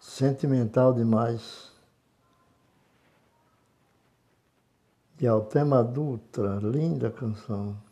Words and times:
sentimental 0.00 0.92
demais. 0.92 1.72
De 5.16 5.26
Altema 5.26 5.82
Dutra, 5.82 6.58
linda 6.62 7.10
canção. 7.10 7.85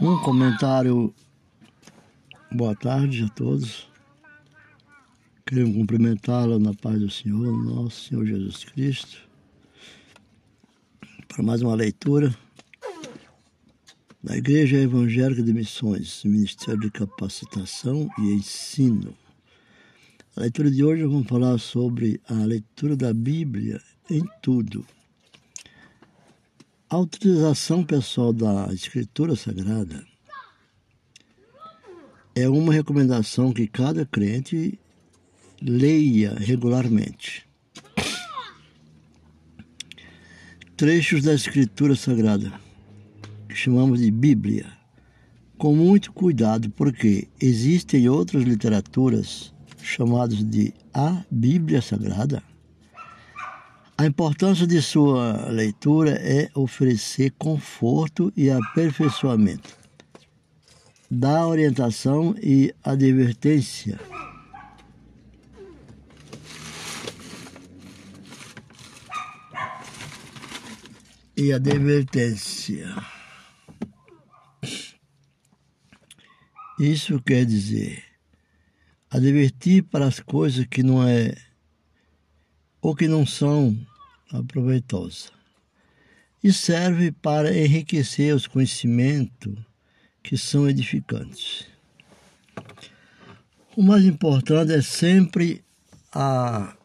Um 0.00 0.16
comentário. 0.18 1.12
Boa 2.52 2.72
tarde 2.76 3.24
a 3.24 3.28
todos. 3.30 3.90
Quero 5.44 5.72
cumprimentá-la 5.72 6.56
na 6.56 6.72
paz 6.72 7.00
do 7.00 7.10
Senhor, 7.10 7.52
nosso 7.64 8.08
Senhor 8.08 8.24
Jesus 8.24 8.62
Cristo, 8.62 9.18
para 11.26 11.42
mais 11.42 11.62
uma 11.62 11.74
leitura 11.74 12.32
da 14.22 14.36
Igreja 14.36 14.76
Evangélica 14.76 15.42
de 15.42 15.52
Missões, 15.52 16.22
Ministério 16.22 16.80
de 16.80 16.92
Capacitação 16.92 18.08
e 18.18 18.34
Ensino. 18.34 19.12
A 20.36 20.42
leitura 20.42 20.70
de 20.70 20.84
hoje 20.84 21.02
vamos 21.02 21.26
falar 21.26 21.58
sobre 21.58 22.20
a 22.28 22.34
leitura 22.34 22.96
da 22.96 23.12
Bíblia 23.12 23.82
em 24.08 24.22
tudo. 24.40 24.86
A 26.90 26.96
utilização 26.96 27.84
pessoal 27.84 28.32
da 28.32 28.72
Escritura 28.72 29.36
Sagrada 29.36 30.06
é 32.34 32.48
uma 32.48 32.72
recomendação 32.72 33.52
que 33.52 33.66
cada 33.66 34.06
crente 34.06 34.80
leia 35.60 36.34
regularmente. 36.38 37.46
Trechos 40.78 41.24
da 41.24 41.34
Escritura 41.34 41.94
Sagrada, 41.94 42.58
que 43.50 43.54
chamamos 43.54 44.00
de 44.00 44.10
Bíblia, 44.10 44.72
com 45.58 45.76
muito 45.76 46.10
cuidado, 46.10 46.70
porque 46.70 47.28
existem 47.38 48.08
outras 48.08 48.44
literaturas 48.44 49.52
chamadas 49.82 50.42
de 50.42 50.72
a 50.94 51.22
Bíblia 51.30 51.82
Sagrada 51.82 52.42
a 54.00 54.06
importância 54.06 54.64
de 54.64 54.80
sua 54.80 55.50
leitura 55.50 56.12
é 56.12 56.48
oferecer 56.54 57.32
conforto 57.36 58.32
e 58.36 58.48
aperfeiçoamento, 58.48 59.76
dar 61.10 61.48
orientação 61.48 62.32
e 62.40 62.72
advertência. 62.84 63.98
E 71.36 71.52
advertência. 71.52 72.94
Isso 76.78 77.20
quer 77.20 77.44
dizer 77.44 78.04
advertir 79.10 79.82
para 79.82 80.06
as 80.06 80.20
coisas 80.20 80.64
que 80.66 80.84
não 80.84 81.02
é 81.02 81.34
ou 82.80 82.94
que 82.94 83.08
não 83.08 83.26
são 83.26 83.87
aproveitosa 84.32 85.30
e 86.42 86.52
serve 86.52 87.10
para 87.10 87.56
enriquecer 87.56 88.34
os 88.34 88.46
conhecimentos 88.46 89.54
que 90.22 90.36
são 90.36 90.68
edificantes. 90.68 91.66
O 93.76 93.82
mais 93.82 94.04
importante 94.04 94.72
é 94.72 94.82
sempre 94.82 95.64
a 96.12 96.76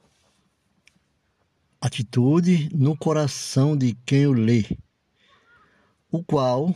atitude 1.81 2.69
no 2.74 2.95
coração 2.95 3.75
de 3.75 3.98
quem 4.06 4.28
o 4.28 4.34
lê, 4.34 4.66
o 6.12 6.24
qual 6.24 6.74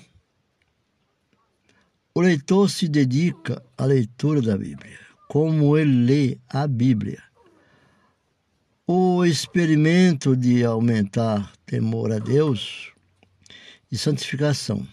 o 2.13 2.21
leitor 2.21 2.69
se 2.69 2.87
dedica 2.87 3.63
à 3.77 3.85
leitura 3.85 4.41
da 4.41 4.57
Bíblia, 4.57 4.99
como 5.27 5.77
ele 5.77 6.05
lê 6.05 6.37
a 6.49 6.67
Bíblia 6.67 7.26
o 8.89 9.25
experimento 9.25 10.33
de 10.33 10.63
aumentar 10.63 11.51
temor 11.65 12.09
a 12.09 12.19
Deus 12.19 12.93
e 13.91 13.97
santificação, 13.97 14.87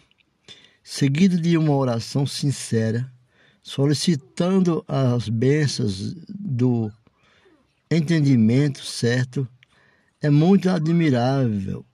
seguido 0.82 1.40
de 1.40 1.56
uma 1.56 1.72
oração 1.76 2.26
sincera, 2.26 3.08
solicitando 3.62 4.84
as 4.88 5.28
bênçãos 5.28 6.12
do 6.28 6.90
entendimento 7.88 8.84
certo, 8.84 9.46
é 10.20 10.28
muito 10.28 10.68
admirável 10.68 11.86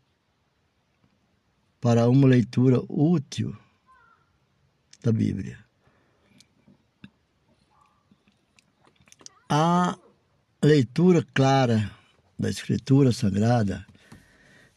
para 1.82 2.08
uma 2.08 2.26
leitura 2.26 2.80
útil 2.88 3.54
da 5.02 5.12
Bíblia. 5.12 5.62
Há 9.46 9.98
leitura 10.62 11.26
clara 11.34 11.90
da 12.38 12.50
Escritura 12.50 13.12
Sagrada 13.12 13.86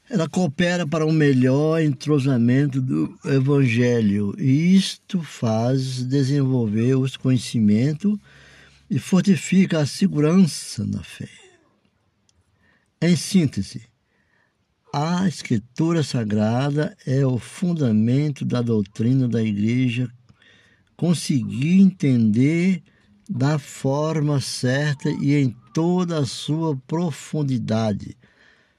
ela 0.10 0.30
coopera 0.30 0.86
para 0.86 1.06
um 1.06 1.12
melhor 1.12 1.82
entrosamento 1.82 2.82
do 2.82 3.18
Evangelho 3.26 4.36
e 4.38 4.76
isto 4.76 5.24
faz 5.24 6.04
desenvolver 6.04 6.96
os 6.96 7.18
conhecimentos 7.18 8.18
e 8.90 9.00
fortifica 9.00 9.80
a 9.80 9.88
segurança 9.88 10.86
na 10.86 11.02
fé. 11.02 11.30
Em 13.02 13.16
síntese, 13.16 13.82
a 14.94 15.28
Escritura 15.28 16.04
Sagrada 16.04 16.96
é 17.08 17.26
o 17.26 17.40
fundamento 17.40 18.46
da 18.46 18.62
doutrina 18.62 19.28
da 19.28 19.42
Igreja. 19.42 20.08
Conseguir 20.96 21.82
entender 21.82 22.84
da 23.36 23.58
forma 23.58 24.40
certa 24.40 25.10
e 25.10 25.34
em 25.34 25.50
toda 25.74 26.20
a 26.20 26.26
sua 26.26 26.78
profundidade 26.86 28.16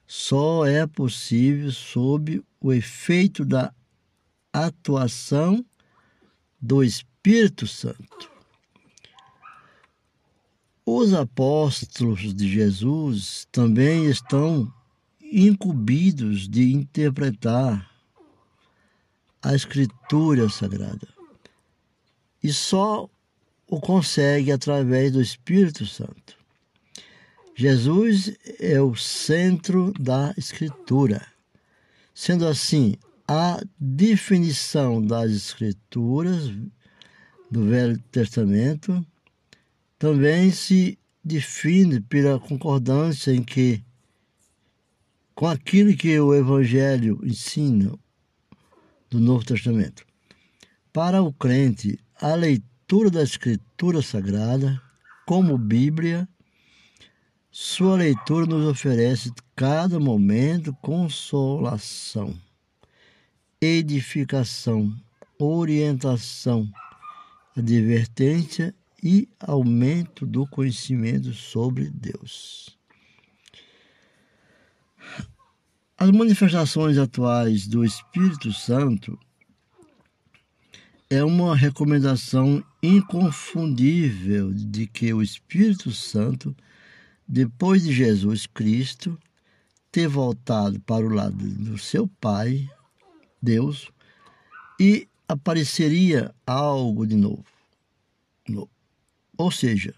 só 0.06 0.64
é 0.64 0.86
possível 0.86 1.72
sob 1.72 2.40
o 2.60 2.72
efeito 2.72 3.44
da 3.44 3.74
atuação 4.52 5.64
do 6.60 6.84
Espírito 6.84 7.66
Santo. 7.66 8.30
Os 10.86 11.12
apóstolos 11.12 12.32
de 12.32 12.48
Jesus 12.48 13.48
também 13.50 14.06
estão 14.06 14.72
incumbidos 15.20 16.48
de 16.48 16.72
interpretar 16.72 17.90
a 19.42 19.52
Escritura 19.52 20.48
Sagrada 20.48 21.08
e 22.40 22.52
só 22.52 23.10
o 23.66 23.80
consegue 23.80 24.52
através 24.52 25.12
do 25.12 25.20
Espírito 25.20 25.86
Santo. 25.86 26.36
Jesus 27.56 28.32
é 28.58 28.80
o 28.80 28.94
centro 28.94 29.92
da 29.98 30.34
Escritura. 30.36 31.24
Sendo 32.14 32.46
assim, 32.46 32.96
a 33.26 33.60
definição 33.78 35.00
das 35.00 35.30
Escrituras 35.30 36.50
do 37.50 37.66
Velho 37.66 37.98
Testamento 38.10 39.04
também 39.98 40.50
se 40.50 40.98
define 41.24 42.00
pela 42.00 42.38
concordância 42.38 43.32
em 43.32 43.42
que 43.42 43.82
com 45.34 45.46
aquilo 45.46 45.96
que 45.96 46.18
o 46.18 46.34
Evangelho 46.34 47.20
ensina 47.24 47.92
do 49.08 49.18
Novo 49.18 49.44
Testamento. 49.44 50.04
Para 50.92 51.22
o 51.22 51.32
crente, 51.32 51.98
a 52.20 52.34
leitura 52.34 52.73
da 52.94 53.24
Escritura 53.24 54.00
Sagrada, 54.00 54.80
como 55.26 55.58
Bíblia, 55.58 56.28
sua 57.50 57.96
leitura 57.96 58.46
nos 58.46 58.64
oferece 58.68 59.32
cada 59.56 59.98
momento 59.98 60.72
consolação, 60.80 62.40
edificação, 63.60 64.94
orientação, 65.36 66.70
advertência 67.56 68.72
e 69.02 69.28
aumento 69.40 70.24
do 70.24 70.46
conhecimento 70.46 71.34
sobre 71.34 71.90
Deus. 71.90 72.78
As 75.98 76.10
manifestações 76.12 76.96
atuais 76.96 77.66
do 77.66 77.84
Espírito 77.84 78.52
Santo 78.52 79.18
é 81.10 81.22
uma 81.22 81.54
recomendação 81.54 82.64
inconfundível 82.84 84.52
de 84.52 84.86
que 84.86 85.12
o 85.12 85.22
Espírito 85.22 85.90
Santo 85.90 86.54
depois 87.26 87.82
de 87.82 87.92
Jesus 87.92 88.46
Cristo 88.46 89.18
ter 89.90 90.08
voltado 90.08 90.78
para 90.80 91.06
o 91.06 91.08
lado 91.08 91.36
do 91.36 91.78
seu 91.78 92.06
Pai, 92.20 92.68
Deus, 93.40 93.90
e 94.78 95.08
apareceria 95.28 96.34
algo 96.46 97.06
de 97.06 97.16
novo. 97.16 97.44
Ou 99.36 99.50
seja, 99.50 99.94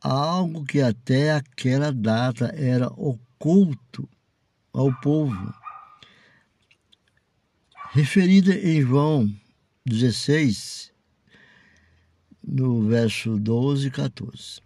algo 0.00 0.64
que 0.64 0.80
até 0.80 1.32
aquela 1.32 1.92
data 1.92 2.52
era 2.56 2.88
oculto 2.88 4.08
ao 4.72 4.92
povo. 5.00 5.54
Referida 7.90 8.54
em 8.54 8.80
João 8.80 9.34
16, 9.84 10.91
no 12.46 12.86
verso 12.88 13.38
12 13.38 13.88
e 13.88 13.90
14. 13.90 14.60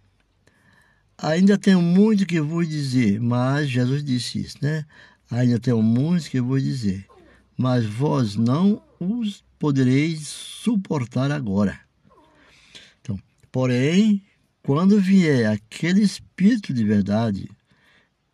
Ainda 1.17 1.57
tenho 1.57 1.81
muito 1.81 2.25
que 2.25 2.39
vos 2.39 2.67
dizer, 2.67 3.19
mas 3.19 3.69
Jesus 3.69 4.03
disse 4.03 4.39
isso, 4.39 4.57
né? 4.61 4.85
Ainda 5.29 5.59
tenho 5.59 5.81
muito 5.81 6.29
que 6.29 6.39
vos 6.39 6.63
dizer, 6.63 7.05
mas 7.57 7.85
vós 7.85 8.35
não 8.35 8.81
os 8.99 9.43
podereis 9.57 10.27
suportar 10.27 11.31
agora. 11.31 11.79
Então, 13.01 13.19
porém, 13.51 14.23
quando 14.61 15.01
vier 15.01 15.49
aquele 15.51 16.01
Espírito 16.01 16.73
de 16.73 16.83
verdade, 16.83 17.49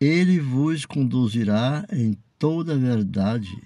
ele 0.00 0.38
vos 0.38 0.84
conduzirá 0.84 1.86
em 1.90 2.16
toda 2.38 2.74
a 2.74 2.78
verdade, 2.78 3.56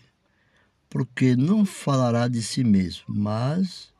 porque 0.88 1.34
não 1.34 1.64
falará 1.64 2.28
de 2.28 2.42
si 2.42 2.62
mesmo, 2.62 3.04
mas 3.08 3.92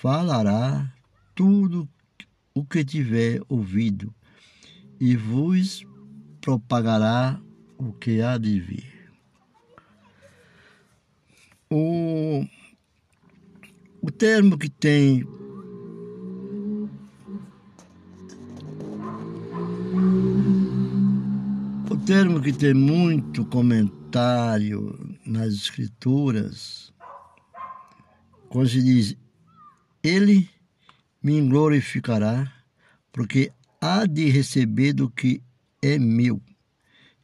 falará 0.00 0.92
tudo 1.34 1.88
o 2.54 2.64
que 2.64 2.84
tiver 2.84 3.40
ouvido 3.48 4.14
e 5.00 5.16
vos 5.16 5.86
propagará 6.40 7.40
o 7.78 7.92
que 7.92 8.20
há 8.20 8.36
de 8.36 8.60
vir. 8.60 9.10
O, 11.70 12.44
o 14.02 14.10
termo 14.10 14.58
que 14.58 14.68
tem 14.68 15.24
o 21.90 21.96
termo 22.04 22.40
que 22.40 22.52
tem 22.52 22.74
muito 22.74 23.44
comentário 23.46 25.18
nas 25.24 25.54
escrituras, 25.54 26.92
quando 28.48 28.68
se 28.68 28.82
diz 28.82 29.25
ele 30.06 30.48
me 31.22 31.40
glorificará, 31.40 32.52
porque 33.12 33.52
há 33.80 34.06
de 34.06 34.28
receber 34.28 34.92
do 34.92 35.10
que 35.10 35.42
é 35.82 35.98
meu, 35.98 36.40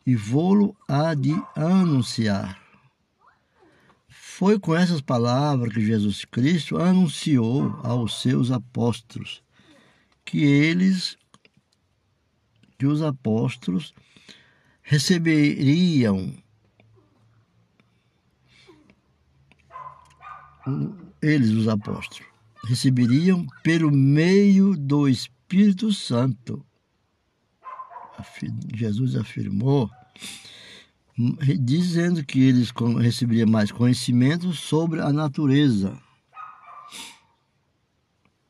e 0.04 0.16
vou-lo 0.16 0.76
há 0.88 1.14
de 1.14 1.32
anunciar. 1.54 2.60
Foi 4.08 4.58
com 4.58 4.74
essas 4.74 5.00
palavras 5.00 5.72
que 5.72 5.84
Jesus 5.84 6.24
Cristo 6.24 6.76
anunciou 6.78 7.78
aos 7.84 8.20
seus 8.20 8.50
apóstolos 8.50 9.42
que 10.24 10.42
eles, 10.42 11.16
que 12.78 12.86
os 12.86 13.02
apóstolos 13.02 13.94
receberiam 14.82 16.34
eles, 21.20 21.50
os 21.50 21.68
apóstolos, 21.68 22.31
receberiam 22.64 23.46
pelo 23.62 23.90
meio 23.90 24.76
do 24.76 25.08
Espírito 25.08 25.92
Santo. 25.92 26.64
Jesus 28.74 29.16
afirmou, 29.16 29.90
dizendo 31.60 32.24
que 32.24 32.40
eles 32.40 32.72
receberiam 33.00 33.48
mais 33.48 33.72
conhecimento 33.72 34.52
sobre 34.52 35.00
a 35.00 35.12
natureza 35.12 36.00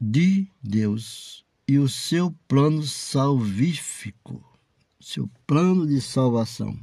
de 0.01 0.49
Deus 0.63 1.45
e 1.67 1.79
o 1.79 1.89
seu 1.89 2.33
plano 2.49 2.83
salvífico, 2.83 4.45
seu 5.01 5.31
plano 5.47 5.87
de 5.87 6.01
salvação. 6.01 6.77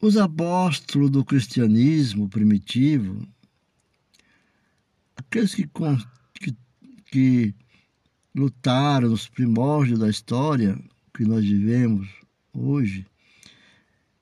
Os 0.00 0.18
apóstolos 0.18 1.10
do 1.10 1.24
cristianismo 1.24 2.28
primitivo, 2.28 3.26
aqueles 5.34 5.52
que, 5.52 5.68
que, 6.34 6.56
que 7.10 7.54
lutaram 8.32 9.08
nos 9.08 9.28
primórdios 9.28 9.98
da 9.98 10.08
história 10.08 10.78
que 11.12 11.24
nós 11.24 11.44
vivemos 11.44 12.08
hoje, 12.52 13.04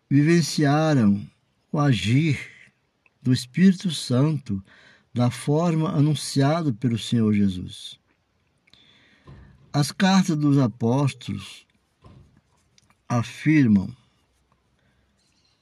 vivenciaram 0.09 1.23
o 1.71 1.79
agir 1.79 2.41
do 3.21 3.31
Espírito 3.31 3.91
Santo 3.91 4.65
da 5.13 5.31
forma 5.31 5.91
anunciada 5.91 6.73
pelo 6.73 6.99
Senhor 6.99 7.35
Jesus. 7.35 7.99
As 9.71 9.93
cartas 9.93 10.37
dos 10.37 10.57
apóstolos 10.57 11.67
afirmam 13.07 13.95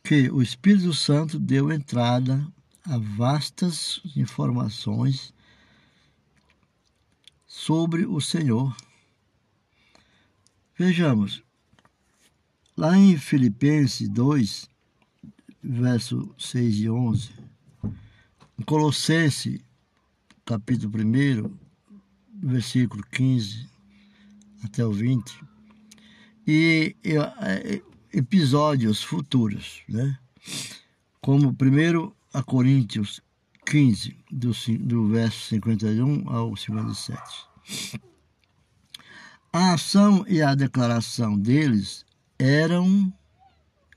que 0.04 0.30
o 0.30 0.40
Espírito 0.40 0.94
Santo 0.94 1.40
deu 1.40 1.72
entrada 1.72 2.46
a 2.84 2.98
vastas 2.98 4.00
informações 4.16 5.32
sobre 7.50 8.06
o 8.06 8.20
Senhor 8.20 8.72
Vejamos, 10.78 11.42
lá 12.74 12.96
em 12.96 13.18
Filipenses 13.18 14.08
2, 14.08 14.66
verso 15.62 16.34
6 16.38 16.76
e 16.76 16.88
11, 16.88 17.30
em 18.58 18.62
Colossenses, 18.62 19.60
capítulo 20.46 20.90
1, 20.96 21.54
versículo 22.42 23.04
15 23.12 23.68
até 24.64 24.86
o 24.86 24.90
20, 24.90 25.44
e, 26.46 26.96
e 27.04 27.82
episódios 28.10 29.02
futuros, 29.02 29.82
né? 29.86 30.18
Como 31.20 31.52
primeiro 31.52 32.16
a 32.32 32.42
Coríntios 32.42 33.20
15, 33.70 34.16
do, 34.32 34.50
do 34.80 35.08
verso 35.08 35.48
51 35.48 36.28
ao 36.28 36.56
57. 36.56 37.22
A 39.52 39.74
ação 39.74 40.24
e 40.26 40.42
a 40.42 40.56
declaração 40.56 41.38
deles 41.38 42.04
eram 42.36 43.12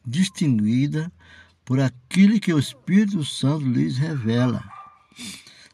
distinguidas 0.05 1.09
por 1.65 1.79
aquilo 1.79 2.39
que 2.39 2.53
o 2.53 2.59
Espírito 2.59 3.25
Santo 3.25 3.65
lhes 3.65 3.97
revela. 3.97 4.63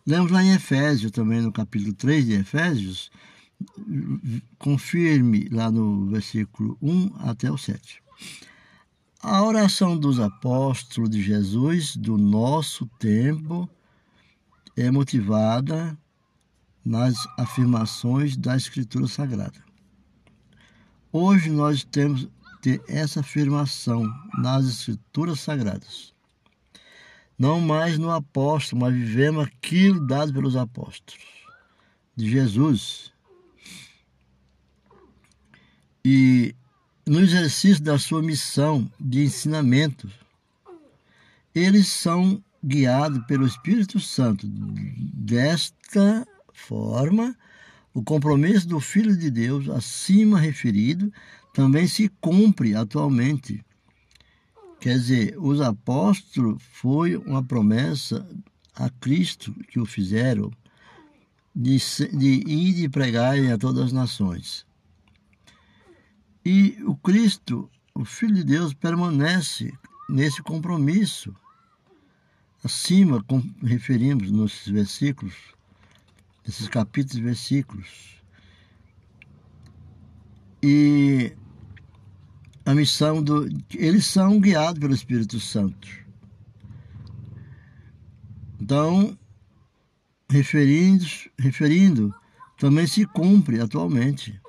Lemos 0.07 0.31
lá 0.31 0.41
em 0.45 0.53
Efésios, 0.53 1.11
também 1.11 1.41
no 1.41 1.51
capítulo 1.51 1.93
3 1.93 2.25
de 2.25 2.33
Efésios, 2.35 3.11
confirme 4.57 5.49
lá 5.51 5.69
no 5.69 6.05
versículo 6.05 6.77
1 6.81 7.15
até 7.19 7.51
o 7.51 7.57
7. 7.57 8.01
A 9.21 9.43
oração 9.43 9.97
dos 9.97 10.21
apóstolos 10.21 11.09
de 11.09 11.21
Jesus 11.21 11.97
do 11.97 12.17
nosso 12.17 12.85
tempo 12.97 13.69
é 14.81 14.89
motivada 14.89 15.97
nas 16.85 17.15
afirmações 17.37 18.37
da 18.37 18.55
Escritura 18.55 19.07
Sagrada. 19.07 19.61
Hoje 21.11 21.49
nós 21.49 21.83
temos 21.83 22.29
ter 22.61 22.81
essa 22.87 23.19
afirmação 23.19 24.05
nas 24.37 24.65
Escrituras 24.65 25.41
Sagradas. 25.41 26.13
Não 27.37 27.59
mais 27.59 27.97
no 27.97 28.09
apóstolo, 28.09 28.81
mas 28.81 28.93
vivemos 28.93 29.45
aquilo 29.45 30.05
dado 30.07 30.33
pelos 30.33 30.55
apóstolos 30.55 31.19
de 32.15 32.29
Jesus. 32.29 33.11
E 36.05 36.55
no 37.05 37.19
exercício 37.19 37.83
da 37.83 37.99
sua 37.99 38.21
missão 38.21 38.89
de 38.97 39.23
ensinamento, 39.23 40.09
eles 41.53 41.87
são 41.87 42.41
guiados 42.63 43.23
pelo 43.25 43.45
Espírito 43.45 43.99
Santo. 43.99 44.47
Desta 44.47 46.27
forma, 46.53 47.35
o 47.93 48.03
compromisso 48.03 48.67
do 48.67 48.79
Filho 48.79 49.17
de 49.17 49.29
Deus, 49.29 49.69
acima 49.69 50.39
referido, 50.39 51.11
também 51.53 51.87
se 51.87 52.09
cumpre 52.21 52.75
atualmente. 52.75 53.63
Quer 54.79 54.97
dizer, 54.97 55.35
os 55.37 55.59
apóstolos 55.59 56.61
foi 56.71 57.15
uma 57.17 57.43
promessa 57.43 58.27
a 58.75 58.89
Cristo 58.89 59.53
que 59.67 59.79
o 59.79 59.85
fizeram 59.85 60.51
de, 61.53 61.77
de 62.13 62.43
ir 62.47 62.83
e 62.83 62.89
pregarem 62.89 63.51
a 63.51 63.57
todas 63.57 63.85
as 63.85 63.91
nações. 63.91 64.65
E 66.45 66.77
o 66.85 66.95
Cristo, 66.95 67.69
o 67.93 68.05
Filho 68.05 68.35
de 68.35 68.43
Deus, 68.43 68.73
permanece 68.73 69.73
nesse 70.09 70.41
compromisso. 70.41 71.35
Acima, 72.63 73.23
com, 73.23 73.41
referimos 73.63 74.31
nos 74.31 74.67
versículos, 74.67 75.33
nesses 76.45 76.67
capítulos 76.67 77.17
e 77.17 77.21
versículos. 77.21 78.21
E 80.61 81.33
a 82.65 82.75
missão 82.75 83.23
do. 83.23 83.47
Eles 83.73 84.05
são 84.05 84.39
guiados 84.39 84.79
pelo 84.79 84.93
Espírito 84.93 85.39
Santo. 85.39 85.87
Então, 88.59 89.17
referindo, 90.29 91.05
referindo 91.37 92.13
também 92.57 92.85
se 92.85 93.05
cumpre 93.05 93.61
atualmente. 93.61 94.39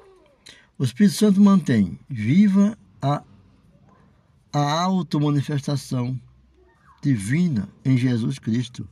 O 0.77 0.85
Espírito 0.85 1.15
Santo 1.15 1.41
mantém 1.41 1.99
viva 2.09 2.77
a, 3.01 3.23
a 4.53 4.83
auto-manifestação 4.83 6.21
divina 7.03 7.69
em 7.85 7.97
Jesus 7.97 8.39
Cristo, 8.39 8.89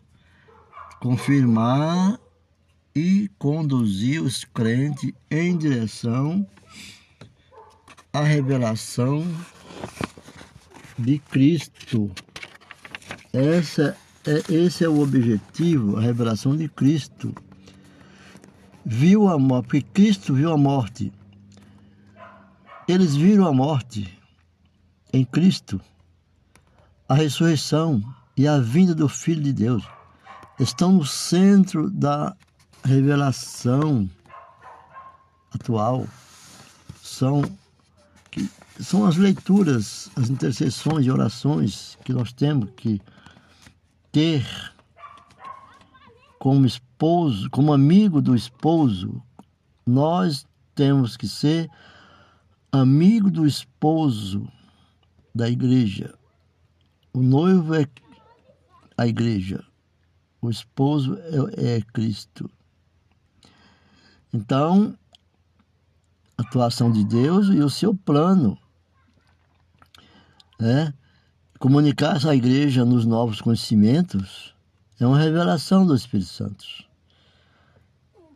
confirmar 1.00 2.18
e 2.94 3.30
conduzir 3.38 4.22
os 4.22 4.44
crentes 4.44 5.12
em 5.30 5.56
direção 5.56 6.46
à 8.12 8.22
revelação 8.22 9.26
de 10.98 11.18
Cristo. 11.18 12.10
Essa 13.32 13.96
é, 14.26 14.52
esse 14.52 14.84
é 14.84 14.88
o 14.88 15.00
objetivo, 15.00 15.96
a 15.96 16.00
revelação 16.00 16.56
de 16.56 16.68
Cristo. 16.68 17.34
Viu 18.84 19.28
a 19.28 19.38
morte, 19.38 19.66
porque 19.66 19.82
Cristo 19.82 20.34
viu 20.34 20.52
a 20.52 20.56
morte 20.56 21.12
eles 22.88 23.14
viram 23.14 23.46
a 23.46 23.52
morte 23.52 24.18
em 25.12 25.22
Cristo, 25.22 25.78
a 27.08 27.14
ressurreição 27.14 28.02
e 28.36 28.46
a 28.46 28.58
vinda 28.58 28.94
do 28.94 29.08
Filho 29.08 29.42
de 29.42 29.52
Deus. 29.52 29.84
Estão 30.60 30.92
no 30.92 31.06
centro 31.06 31.88
da 31.90 32.36
revelação 32.84 34.08
atual. 35.52 36.06
São, 37.02 37.42
são 38.78 39.06
as 39.06 39.16
leituras, 39.16 40.10
as 40.16 40.28
intercessões 40.28 41.06
e 41.06 41.10
orações 41.10 41.96
que 42.04 42.12
nós 42.12 42.32
temos 42.32 42.70
que 42.76 43.00
ter 44.12 44.46
como 46.38 46.66
esposo, 46.66 47.50
como 47.50 47.72
amigo 47.72 48.20
do 48.20 48.34
esposo, 48.34 49.20
nós 49.84 50.46
temos 50.74 51.16
que 51.16 51.26
ser 51.26 51.68
amigo 52.70 53.30
do 53.30 53.46
esposo 53.46 54.46
da 55.34 55.48
igreja. 55.48 56.17
O 57.18 57.20
noivo 57.20 57.74
é 57.74 57.84
a 58.96 59.04
igreja, 59.04 59.64
o 60.40 60.48
esposo 60.48 61.18
é, 61.56 61.78
é 61.78 61.82
Cristo. 61.92 62.48
Então, 64.32 64.96
a 66.36 66.42
atuação 66.42 66.92
de 66.92 67.02
Deus 67.02 67.48
e 67.48 67.58
o 67.58 67.68
seu 67.68 67.92
plano, 67.92 68.56
né? 70.60 70.94
Comunicar 71.58 72.14
essa 72.14 72.36
igreja 72.36 72.84
nos 72.84 73.04
novos 73.04 73.40
conhecimentos 73.40 74.54
é 75.00 75.04
uma 75.04 75.18
revelação 75.18 75.84
do 75.84 75.96
Espírito 75.96 76.30
Santo. 76.30 76.64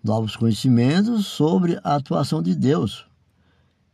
Novos 0.03 0.35
conhecimentos 0.35 1.29
sobre 1.29 1.79
a 1.85 1.95
atuação 1.95 2.43
de 2.43 2.53
Deus 2.53 3.07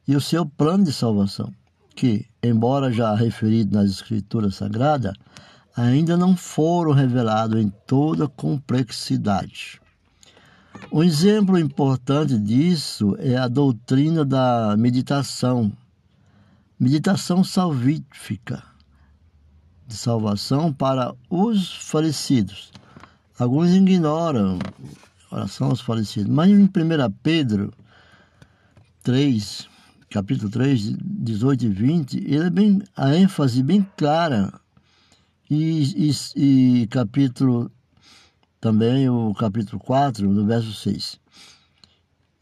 e 0.07 0.17
o 0.17 0.21
seu 0.21 0.47
plano 0.47 0.85
de 0.85 0.95
salvação, 0.95 1.55
que, 1.99 2.25
embora 2.41 2.93
já 2.93 3.13
referido 3.13 3.77
nas 3.77 3.91
Escrituras 3.91 4.55
Sagradas, 4.55 5.15
ainda 5.77 6.17
não 6.17 6.37
foram 6.37 6.93
revelados 6.93 7.61
em 7.61 7.71
toda 7.89 8.29
complexidade. 8.29 9.81
Um 10.93 11.03
exemplo 11.03 11.59
importante 11.59 12.39
disso 12.39 13.17
é 13.19 13.37
a 13.37 13.49
doutrina 13.49 14.25
da 14.25 14.77
meditação, 14.79 15.73
meditação 16.79 17.43
salvífica, 17.43 18.63
de 19.85 19.97
salvação 19.97 20.73
para 20.73 21.13
os 21.29 21.75
falecidos. 21.79 22.71
Alguns 23.37 23.71
ignoram 23.71 24.61
oração 25.33 25.71
aos 25.71 25.81
falecidos, 25.81 26.31
mas 26.31 26.49
em 26.49 26.63
1 26.63 26.69
Pedro 27.25 27.75
3, 29.03 29.69
capítulo 30.11 30.51
3, 30.51 30.97
18 31.01 31.67
e 31.67 31.69
20, 31.69 32.17
ele 32.19 32.47
é 32.47 32.51
bem, 32.51 32.83
a 32.97 33.15
ênfase 33.15 33.63
bem 33.63 33.87
clara. 33.97 34.53
E, 35.51 36.11
e, 36.11 36.83
e 36.83 36.87
capítulo, 36.89 37.71
também 38.61 39.09
o 39.09 39.35
capítulo 39.35 39.81
4, 39.81 40.29
no 40.31 40.47
verso 40.47 40.73
6. 40.73 41.19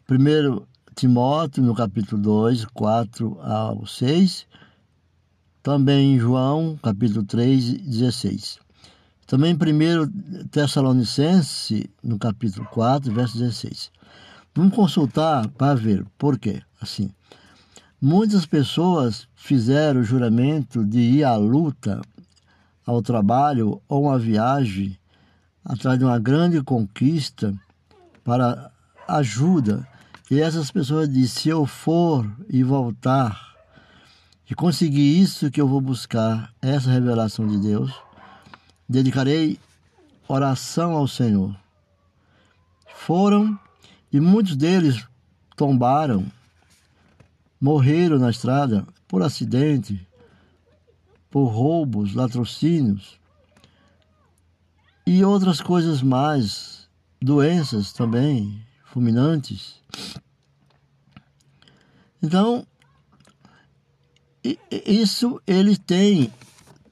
Primeiro 0.06 0.66
Timóteo, 0.94 1.62
no 1.62 1.74
capítulo 1.74 2.20
2, 2.22 2.64
4 2.66 3.38
ao 3.42 3.86
6. 3.86 4.46
Também 5.62 6.18
João, 6.18 6.78
capítulo 6.82 7.24
3, 7.24 7.74
16. 7.80 8.58
Também 9.26 9.54
1 9.54 10.48
Tessalonicense, 10.48 11.90
no 12.02 12.18
capítulo 12.18 12.66
4, 12.70 13.12
verso 13.12 13.36
16. 13.36 13.90
Vamos 14.54 14.74
consultar 14.74 15.48
para 15.48 15.74
ver 15.74 16.06
por 16.16 16.38
quê. 16.38 16.62
Assim, 16.80 17.10
Muitas 18.00 18.44
pessoas 18.44 19.26
fizeram 19.34 20.00
o 20.00 20.04
juramento 20.04 20.84
de 20.84 20.98
ir 20.98 21.24
à 21.24 21.36
luta, 21.36 22.00
ao 22.84 23.02
trabalho 23.02 23.80
ou 23.88 24.10
à 24.10 24.18
viagem 24.18 24.96
atrás 25.64 25.98
de 25.98 26.04
uma 26.04 26.18
grande 26.18 26.62
conquista 26.62 27.54
para 28.22 28.70
ajuda 29.08 29.86
E 30.30 30.40
essas 30.40 30.70
pessoas 30.70 31.08
dizem: 31.08 31.26
se 31.26 31.48
eu 31.48 31.66
for 31.66 32.28
e 32.48 32.62
voltar 32.62 33.54
e 34.50 34.54
conseguir 34.54 35.20
isso 35.20 35.50
que 35.50 35.60
eu 35.60 35.68
vou 35.68 35.80
buscar, 35.80 36.52
essa 36.60 36.90
revelação 36.90 37.46
de 37.46 37.58
Deus, 37.58 37.92
dedicarei 38.88 39.58
oração 40.28 40.92
ao 40.92 41.06
Senhor. 41.06 41.54
Foram 42.94 43.58
e 44.12 44.20
muitos 44.20 44.56
deles 44.56 45.04
tombaram, 45.56 46.26
morreram 47.60 48.18
na 48.18 48.30
estrada 48.30 48.86
por 49.08 49.22
acidente, 49.22 50.06
por 51.30 51.46
roubos, 51.46 52.14
latrocínios 52.14 53.18
e 55.06 55.24
outras 55.24 55.60
coisas 55.60 56.02
mais, 56.02 56.88
doenças 57.20 57.92
também, 57.92 58.60
fulminantes. 58.84 59.80
Então, 62.22 62.66
isso 64.70 65.40
ele 65.46 65.76
tem, 65.76 66.32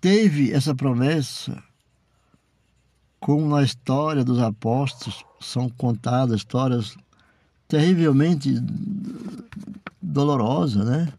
teve 0.01 0.53
essa 0.53 0.75
promessa, 0.75 1.63
como 3.19 3.49
na 3.49 3.63
história 3.63 4.25
dos 4.25 4.39
apóstolos 4.39 5.25
são 5.41 5.69
contadas 5.69 6.37
histórias 6.41 6.97
terrivelmente 7.69 8.61
dolorosas, 10.01 10.85
né? 10.85 11.13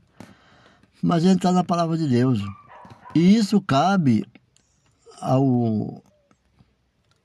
Mas 1.01 1.23
ele 1.23 1.33
está 1.33 1.51
na 1.51 1.63
palavra 1.63 1.97
de 1.97 2.07
Deus. 2.07 2.41
E 3.13 3.35
isso 3.35 3.61
cabe 3.61 4.25
ao 5.21 6.03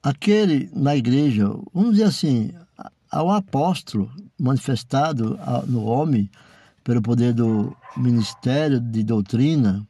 aquele 0.02 0.70
na 0.72 0.96
igreja, 0.96 1.48
vamos 1.74 1.92
dizer 1.92 2.04
assim, 2.04 2.52
ao 3.10 3.30
apóstolo 3.30 4.10
manifestado 4.38 5.38
no 5.66 5.84
homem 5.84 6.30
pelo 6.82 7.02
poder 7.02 7.34
do 7.34 7.76
ministério 7.96 8.80
de 8.80 9.02
doutrina, 9.02 9.86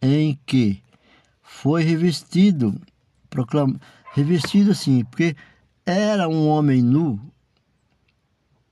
em 0.00 0.38
que 0.46 0.80
foi 1.42 1.82
revestido, 1.82 2.80
proclam, 3.28 3.74
revestido 4.12 4.70
assim, 4.70 5.04
porque 5.04 5.34
era 5.84 6.28
um 6.28 6.46
homem 6.46 6.80
nu 6.80 7.20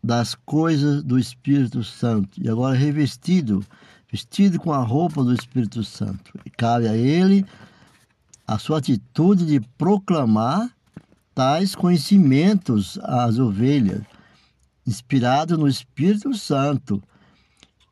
das 0.06 0.36
coisas 0.36 1.02
do 1.02 1.18
Espírito 1.18 1.82
Santo 1.82 2.40
e 2.40 2.48
agora 2.48 2.76
revestido, 2.76 3.66
vestido 4.10 4.56
com 4.60 4.72
a 4.72 4.78
roupa 4.78 5.24
do 5.24 5.34
Espírito 5.34 5.82
Santo. 5.82 6.32
E 6.44 6.50
cabe 6.50 6.86
a 6.86 6.96
ele 6.96 7.44
a 8.46 8.56
sua 8.56 8.78
atitude 8.78 9.44
de 9.44 9.58
proclamar 9.76 10.70
tais 11.34 11.74
conhecimentos 11.74 13.00
às 13.02 13.40
ovelhas, 13.40 14.02
inspirado 14.86 15.58
no 15.58 15.66
Espírito 15.66 16.32
Santo, 16.34 17.02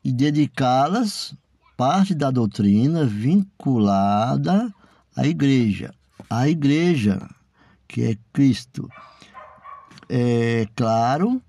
e 0.01 0.13
dedicá-las 0.13 1.35
parte 1.75 2.15
da 2.15 2.31
doutrina 2.31 3.03
vinculada 3.03 4.73
à 5.13 5.27
igreja. 5.27 5.93
A 6.29 6.47
igreja, 6.47 7.29
que 7.89 8.03
é 8.03 8.17
Cristo. 8.31 8.89
É 10.07 10.65
claro 10.75 11.41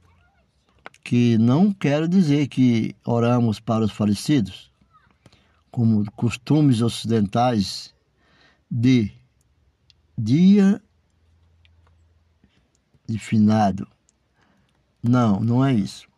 que 1.07 1.39
não 1.39 1.73
quero 1.73 2.09
dizer 2.09 2.49
que 2.49 2.97
oramos 3.05 3.61
para 3.61 3.85
os 3.85 3.93
falecidos, 3.93 4.73
como 5.71 6.05
costumes 6.17 6.83
ocidentais 6.83 7.95
de 8.69 9.13
dia 10.19 10.83
de 13.09 13.21
finado. 13.21 13.87
Não, 15.01 15.39
não 15.39 15.65
é 15.65 15.73
isso. 15.73 16.09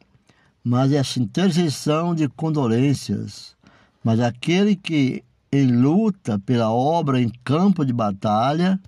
Mas 0.64 0.90
essa 0.90 1.20
intercessão 1.20 2.14
de 2.14 2.26
condolências. 2.26 3.54
Mas 4.02 4.20
aquele 4.20 4.74
que 4.74 5.22
em 5.52 5.66
luta 5.66 6.38
pela 6.38 6.70
obra 6.70 7.20
em 7.20 7.28
campo 7.44 7.84
de 7.84 7.92
batalha 7.92 8.80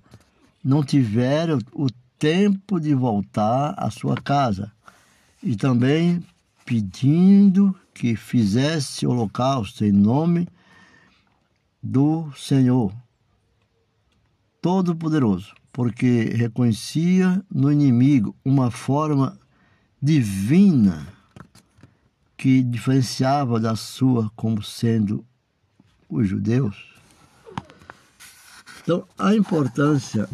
não 0.63 0.83
tiver 0.83 1.49
o 1.71 1.87
tempo 2.17 2.79
de 2.79 2.95
voltar 2.95 3.75
à 3.77 3.91
sua 3.91 4.15
casa. 4.15 4.71
E 5.43 5.55
também 5.55 6.23
pedindo 6.65 7.75
que 7.93 8.15
fizesse 8.15 9.05
holocausto 9.05 9.83
em 9.83 9.91
nome 9.91 10.47
do 11.81 12.31
Senhor 12.35 12.93
Todo-Poderoso 14.61 15.55
porque 15.71 16.23
reconhecia 16.35 17.43
no 17.49 17.71
inimigo 17.71 18.35
uma 18.43 18.69
forma 18.69 19.39
divina 20.01 21.07
que 22.35 22.61
diferenciava 22.61 23.59
da 23.59 23.75
sua 23.75 24.29
como 24.35 24.61
sendo 24.61 25.25
os 26.09 26.27
judeus. 26.27 26.91
Então, 28.81 29.07
a 29.17 29.35
importância, 29.35 30.27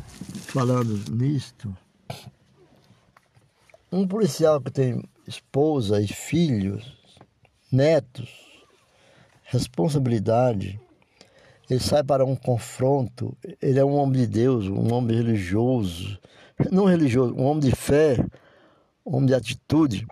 falando 0.46 1.04
nisto, 1.12 1.76
um 3.91 4.08
policial 4.08 4.62
que 4.62 4.71
tem 4.71 5.02
esposa 5.28 6.02
e 6.02 6.08
filhos, 6.08 6.97
netos, 7.71 8.30
responsabilidade, 9.43 10.80
ele 11.69 11.80
sai 11.80 12.04
para 12.04 12.26
um 12.26 12.36
confronto, 12.36 13.38
ele 13.62 13.80
é 13.80 13.86
um 13.86 13.95
homem 13.95 14.21
de 14.21 14.28
Deus, 14.28 14.67
um 14.67 14.93
homem 14.93 15.15
religioso, 15.15 16.17
não 16.71 16.86
religioso, 16.86 17.36
um 17.36 17.43
homem 17.43 17.69
de 17.69 17.76
fé, 17.76 18.17
um 19.06 19.17
homem 19.17 19.28
de 19.28 19.36
atitude. 19.36 20.06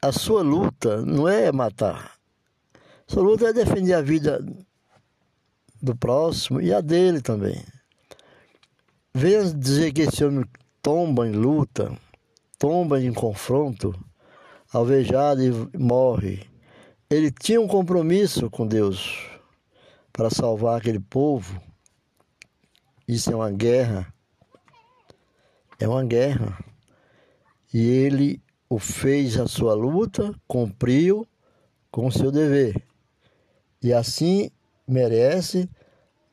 A 0.00 0.10
sua 0.10 0.42
luta 0.42 1.02
não 1.02 1.28
é 1.28 1.52
matar, 1.52 2.16
a 2.74 3.12
sua 3.12 3.22
luta 3.22 3.46
é 3.46 3.52
defender 3.52 3.94
a 3.94 4.02
vida 4.02 4.44
do 5.80 5.96
próximo 5.96 6.60
e 6.60 6.72
a 6.72 6.80
dele 6.80 7.20
também. 7.20 7.62
Venha 9.14 9.44
dizer 9.44 9.92
que 9.92 10.02
esse 10.02 10.24
homem 10.24 10.44
tomba 10.80 11.28
em 11.28 11.32
luta, 11.32 11.96
tomba 12.62 13.02
em 13.02 13.12
confronto, 13.12 13.92
alvejado 14.72 15.42
e 15.42 15.76
morre. 15.76 16.48
Ele 17.10 17.28
tinha 17.28 17.60
um 17.60 17.66
compromisso 17.66 18.48
com 18.48 18.64
Deus 18.64 19.18
para 20.12 20.30
salvar 20.30 20.78
aquele 20.78 21.00
povo. 21.00 21.60
Isso 23.08 23.32
é 23.32 23.34
uma 23.34 23.50
guerra. 23.50 24.14
É 25.80 25.88
uma 25.88 26.04
guerra. 26.04 26.56
E 27.74 27.84
ele 27.84 28.40
o 28.70 28.78
fez 28.78 29.40
a 29.40 29.48
sua 29.48 29.74
luta, 29.74 30.32
cumpriu 30.46 31.26
com 31.90 32.06
o 32.06 32.12
seu 32.12 32.30
dever. 32.30 32.80
E 33.82 33.92
assim 33.92 34.52
merece 34.86 35.68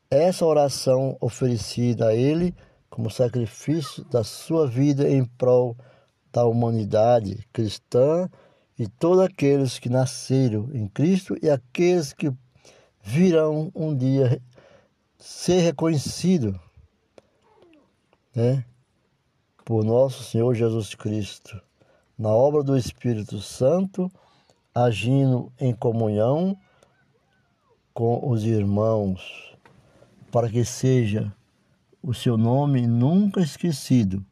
essa 0.08 0.46
oração 0.46 1.16
oferecida 1.20 2.06
a 2.06 2.14
ele 2.14 2.54
como 2.88 3.10
sacrifício 3.10 4.04
da 4.04 4.22
sua 4.22 4.68
vida 4.68 5.10
em 5.10 5.24
prol 5.24 5.76
da 6.32 6.44
humanidade 6.44 7.46
cristã 7.52 8.28
e 8.78 8.86
todos 8.86 9.20
aqueles 9.20 9.78
que 9.78 9.88
nasceram 9.88 10.70
em 10.72 10.88
Cristo 10.88 11.36
e 11.42 11.50
aqueles 11.50 12.12
que 12.12 12.32
virão 13.02 13.70
um 13.74 13.94
dia 13.94 14.40
ser 15.18 15.60
reconhecido 15.60 16.58
né, 18.34 18.64
por 19.64 19.84
nosso 19.84 20.22
Senhor 20.22 20.54
Jesus 20.54 20.94
Cristo, 20.94 21.60
na 22.18 22.30
obra 22.30 22.62
do 22.62 22.76
Espírito 22.76 23.38
Santo, 23.40 24.10
agindo 24.74 25.52
em 25.58 25.74
comunhão 25.74 26.56
com 27.92 28.30
os 28.30 28.44
irmãos, 28.44 29.54
para 30.30 30.48
que 30.48 30.64
seja 30.64 31.32
o 32.02 32.14
seu 32.14 32.38
nome 32.38 32.86
nunca 32.86 33.40
esquecido, 33.40 34.24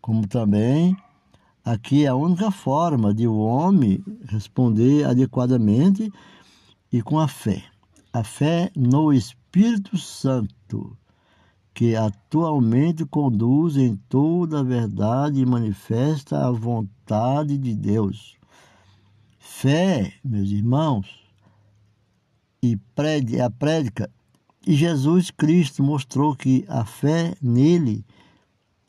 como 0.00 0.26
também 0.26 0.96
aqui 1.66 2.04
é 2.04 2.08
a 2.08 2.14
única 2.14 2.50
forma 2.50 3.12
de 3.12 3.26
o 3.26 3.36
homem 3.36 4.02
responder 4.26 5.04
adequadamente 5.04 6.10
e 6.90 7.02
com 7.02 7.18
a 7.18 7.28
fé 7.28 7.62
a 8.16 8.24
fé 8.24 8.70
no 8.74 9.12
Espírito 9.12 9.98
Santo, 9.98 10.96
que 11.74 11.94
atualmente 11.94 13.04
conduz 13.04 13.76
em 13.76 13.94
toda 14.08 14.60
a 14.60 14.62
verdade 14.62 15.38
e 15.38 15.44
manifesta 15.44 16.46
a 16.46 16.50
vontade 16.50 17.58
de 17.58 17.74
Deus. 17.74 18.36
Fé, 19.38 20.14
meus 20.24 20.48
irmãos, 20.48 21.06
e 22.62 22.78
a 23.38 23.50
prédica, 23.50 24.10
e 24.66 24.74
Jesus 24.74 25.30
Cristo 25.30 25.82
mostrou 25.82 26.34
que 26.34 26.64
a 26.68 26.86
fé 26.86 27.34
nele 27.42 28.02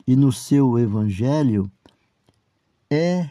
e 0.06 0.16
no 0.16 0.32
seu 0.32 0.78
evangelho 0.78 1.70
é 2.90 3.28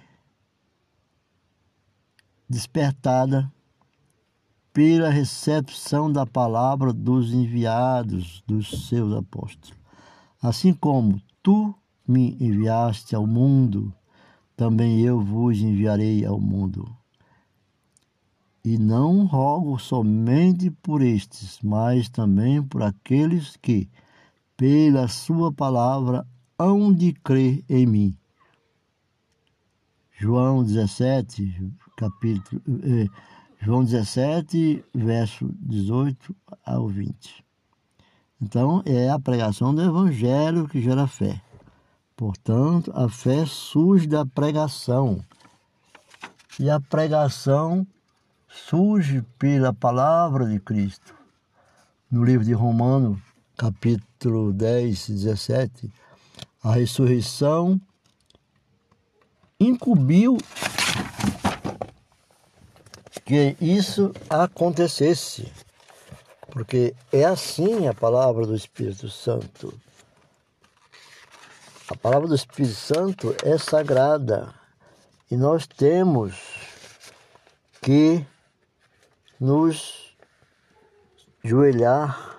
despertada 2.47 3.51
pela 4.71 5.09
recepção 5.09 6.11
da 6.11 6.27
palavra 6.27 6.93
dos 6.93 7.33
enviados 7.33 8.43
dos 8.45 8.87
seus 8.87 9.11
apóstolos. 9.13 9.73
Assim 10.39 10.73
como 10.73 11.19
tu 11.41 11.73
me 12.07 12.37
enviaste 12.39 13.15
ao 13.15 13.25
mundo, 13.25 13.91
também 14.55 15.01
eu 15.01 15.19
vos 15.19 15.59
enviarei 15.59 16.23
ao 16.23 16.39
mundo. 16.39 16.87
E 18.63 18.77
não 18.77 19.25
rogo 19.25 19.79
somente 19.79 20.69
por 20.69 21.01
estes, 21.01 21.59
mas 21.63 22.09
também 22.09 22.61
por 22.61 22.83
aqueles 22.83 23.57
que, 23.57 23.89
pela 24.55 25.07
sua 25.07 25.51
palavra, 25.51 26.27
hão 26.59 26.93
de 26.93 27.13
crer 27.13 27.63
em 27.67 27.87
mim. 27.87 28.17
João 30.19 30.63
17, 30.63 31.71
capítulo, 31.95 32.59
eh, 32.83 33.07
João 33.61 33.83
17, 33.83 34.83
verso 34.91 35.47
18 35.59 36.35
ao 36.65 36.87
20. 36.87 37.45
Então, 38.41 38.81
é 38.83 39.11
a 39.11 39.19
pregação 39.19 39.75
do 39.75 39.83
Evangelho 39.83 40.67
que 40.67 40.81
gera 40.81 41.05
fé. 41.05 41.39
Portanto, 42.15 42.91
a 42.95 43.07
fé 43.07 43.45
surge 43.45 44.07
da 44.07 44.25
pregação. 44.25 45.23
E 46.59 46.67
a 46.67 46.79
pregação 46.79 47.85
surge 48.47 49.23
pela 49.37 49.71
palavra 49.71 50.47
de 50.47 50.59
Cristo. 50.59 51.13
No 52.09 52.23
livro 52.23 52.43
de 52.43 52.53
Romanos, 52.53 53.19
capítulo 53.55 54.51
10, 54.51 55.09
17, 55.09 55.91
a 56.63 56.71
ressurreição 56.71 57.79
incumbiu 59.59 60.37
que 63.25 63.57
isso 63.59 64.13
acontecesse, 64.29 65.51
porque 66.49 66.95
é 67.11 67.25
assim 67.25 67.87
a 67.87 67.93
palavra 67.93 68.45
do 68.45 68.55
Espírito 68.55 69.09
Santo. 69.09 69.73
A 71.89 71.95
palavra 71.95 72.27
do 72.27 72.35
Espírito 72.35 72.75
Santo 72.75 73.35
é 73.43 73.57
sagrada 73.57 74.53
e 75.29 75.35
nós 75.35 75.67
temos 75.67 76.35
que 77.81 78.25
nos 79.39 80.15
joelhar 81.43 82.37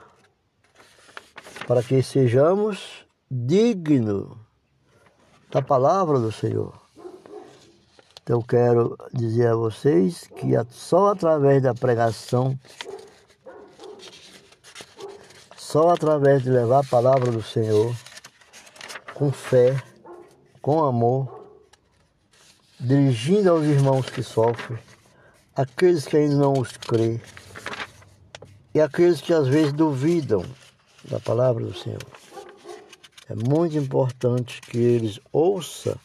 para 1.67 1.83
que 1.83 2.03
sejamos 2.03 3.07
dignos 3.31 4.37
da 5.51 5.61
palavra 5.61 6.19
do 6.19 6.33
Senhor. 6.33 6.88
Então, 8.29 8.41
eu 8.41 8.45
quero 8.45 8.99
dizer 9.11 9.47
a 9.47 9.55
vocês 9.55 10.29
que 10.37 10.49
só 10.69 11.13
através 11.13 11.63
da 11.63 11.73
pregação, 11.73 12.61
só 15.57 15.89
através 15.89 16.43
de 16.43 16.51
levar 16.51 16.81
a 16.81 16.85
palavra 16.87 17.33
do 17.33 17.43
Senhor, 17.43 17.97
com 19.15 19.33
fé, 19.33 19.83
com 20.61 20.85
amor, 20.85 21.43
dirigindo 22.79 23.51
aos 23.51 23.65
irmãos 23.65 24.11
que 24.11 24.23
sofrem, 24.23 24.79
aqueles 25.57 26.05
que 26.05 26.19
ainda 26.19 26.37
não 26.37 26.53
os 26.53 26.73
crê 26.77 27.19
e 28.75 28.81
aqueles 28.83 29.23
que 29.23 29.33
às 29.33 29.49
vezes 29.49 29.73
duvidam 29.73 30.45
da 31.05 31.19
palavra 31.19 31.65
do 31.65 31.73
Senhor. 31.73 32.05
É 33.27 33.35
muito 33.35 33.79
importante 33.79 34.61
que 34.61 34.77
eles 34.77 35.19
ouçam 35.33 35.99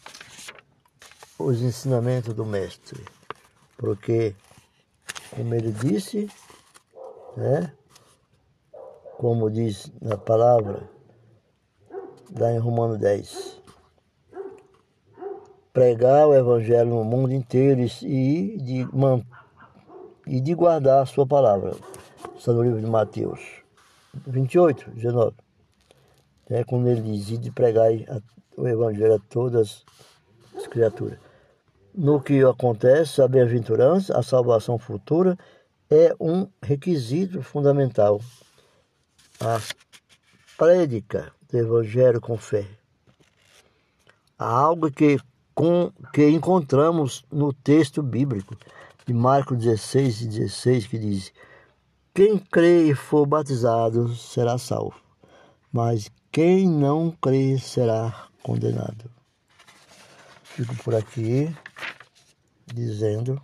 os 1.44 1.62
ensinamentos 1.62 2.34
do 2.34 2.46
Mestre, 2.46 3.04
porque, 3.78 4.34
como 5.36 5.54
ele 5.54 5.72
disse, 5.72 6.30
né, 7.36 7.74
como 9.18 9.52
diz 9.52 9.92
na 10.02 10.18
palavra, 10.18 10.90
lá 12.38 12.52
em 12.52 12.60
Romano 12.60 12.98
10, 12.98 13.62
pregar 15.74 16.28
o 16.28 16.34
Evangelho 16.34 16.90
no 16.90 17.04
mundo 17.04 17.34
inteiro 17.34 17.82
e 17.82 18.58
de, 18.58 18.88
e 20.28 20.40
de 20.40 20.54
guardar 20.54 21.02
a 21.02 21.06
sua 21.06 21.26
palavra. 21.26 21.76
Está 22.38 22.54
no 22.54 22.64
livro 22.64 22.80
de 22.80 22.88
Mateus 22.88 23.40
28, 24.28 24.92
19. 24.92 25.36
É 26.50 26.64
quando 26.64 26.88
ele 26.88 27.02
diz, 27.02 27.40
de 27.40 27.52
pregar 27.52 27.90
o 28.56 28.68
Evangelho 28.68 29.16
a 29.16 29.20
todas 29.30 29.84
as 30.56 30.68
criaturas 30.68 31.23
no 31.96 32.22
que 32.22 32.44
acontece, 32.44 33.22
a 33.22 33.28
bem-aventurança, 33.28 34.18
a 34.18 34.24
salvação 34.24 34.78
futura, 34.78 35.38
é 35.90 36.14
um 36.20 36.48
requisito 36.62 37.42
fundamental. 37.42 38.20
A 39.40 39.60
prédica 40.58 41.32
do 41.50 41.58
Evangelho 41.58 42.20
com 42.20 42.38
fé. 42.38 42.66
Há 44.38 44.50
algo 44.50 44.92
que, 44.92 45.20
com, 45.54 45.92
que 46.14 46.28
encontramos 46.30 47.24
no 47.32 47.54
texto 47.54 48.02
bíblico 48.02 48.56
de 49.06 49.14
Marcos 49.14 49.58
16 49.58 50.22
e 50.22 50.28
16, 50.28 50.88
que 50.88 50.98
diz: 50.98 51.32
Quem 52.14 52.38
crê 52.38 52.90
e 52.90 52.96
for 52.96 53.26
batizado 53.26 54.16
será 54.16 54.58
salvo, 54.58 55.00
mas 55.72 56.10
quem 56.32 56.68
não 56.68 57.12
crê 57.12 57.58
será 57.60 58.28
condenado. 58.42 59.10
Fico 60.56 60.76
por 60.84 60.94
aqui 60.94 61.52
dizendo 62.72 63.42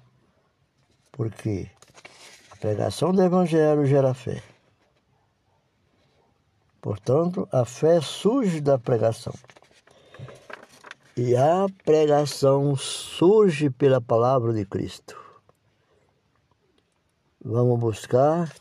porque 1.12 1.68
a 2.52 2.56
pregação 2.58 3.12
do 3.12 3.24
Evangelho 3.24 3.84
gera 3.84 4.14
fé. 4.14 4.44
Portanto, 6.80 7.50
a 7.52 7.66
fé 7.66 8.00
surge 8.00 8.62
da 8.62 8.78
pregação. 8.78 9.34
E 11.18 11.36
a 11.36 11.66
pregação 11.84 12.76
surge 12.76 13.72
pela 13.72 14.00
palavra 14.00 14.54
de 14.54 14.64
Cristo. 14.64 15.20
Vamos 17.44 17.80
buscar 17.80 18.54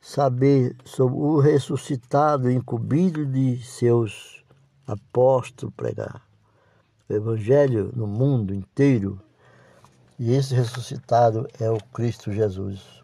saber 0.00 0.76
sobre 0.84 1.18
o 1.18 1.40
ressuscitado 1.40 2.48
incumbido 2.48 3.26
de 3.26 3.60
seus 3.60 4.44
apóstolos 4.86 5.74
pregar. 5.74 6.33
Evangelho 7.14 7.92
no 7.94 8.06
mundo 8.06 8.54
inteiro 8.54 9.20
e 10.18 10.32
esse 10.32 10.54
ressuscitado 10.54 11.48
é 11.60 11.68
o 11.70 11.78
Cristo 11.92 12.32
Jesus, 12.32 13.02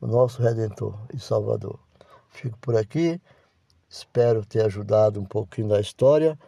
o 0.00 0.06
nosso 0.06 0.42
Redentor 0.42 0.98
e 1.12 1.18
Salvador. 1.18 1.78
Fico 2.30 2.56
por 2.58 2.76
aqui, 2.76 3.20
espero 3.88 4.44
ter 4.44 4.64
ajudado 4.64 5.20
um 5.20 5.24
pouquinho 5.24 5.68
da 5.68 5.80
história, 5.80 6.38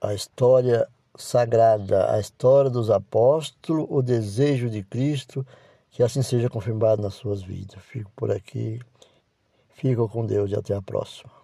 a 0.00 0.14
história 0.14 0.88
sagrada, 1.16 2.12
a 2.12 2.18
história 2.18 2.70
dos 2.70 2.90
apóstolos, 2.90 3.86
o 3.88 4.02
desejo 4.02 4.70
de 4.70 4.82
Cristo, 4.82 5.46
que 5.90 6.02
assim 6.02 6.22
seja 6.22 6.48
confirmado 6.48 7.02
nas 7.02 7.14
suas 7.14 7.42
vidas. 7.42 7.82
Fico 7.82 8.10
por 8.16 8.30
aqui, 8.30 8.80
fico 9.74 10.08
com 10.08 10.26
Deus 10.26 10.50
e 10.50 10.54
até 10.54 10.74
a 10.74 10.82
próxima. 10.82 11.35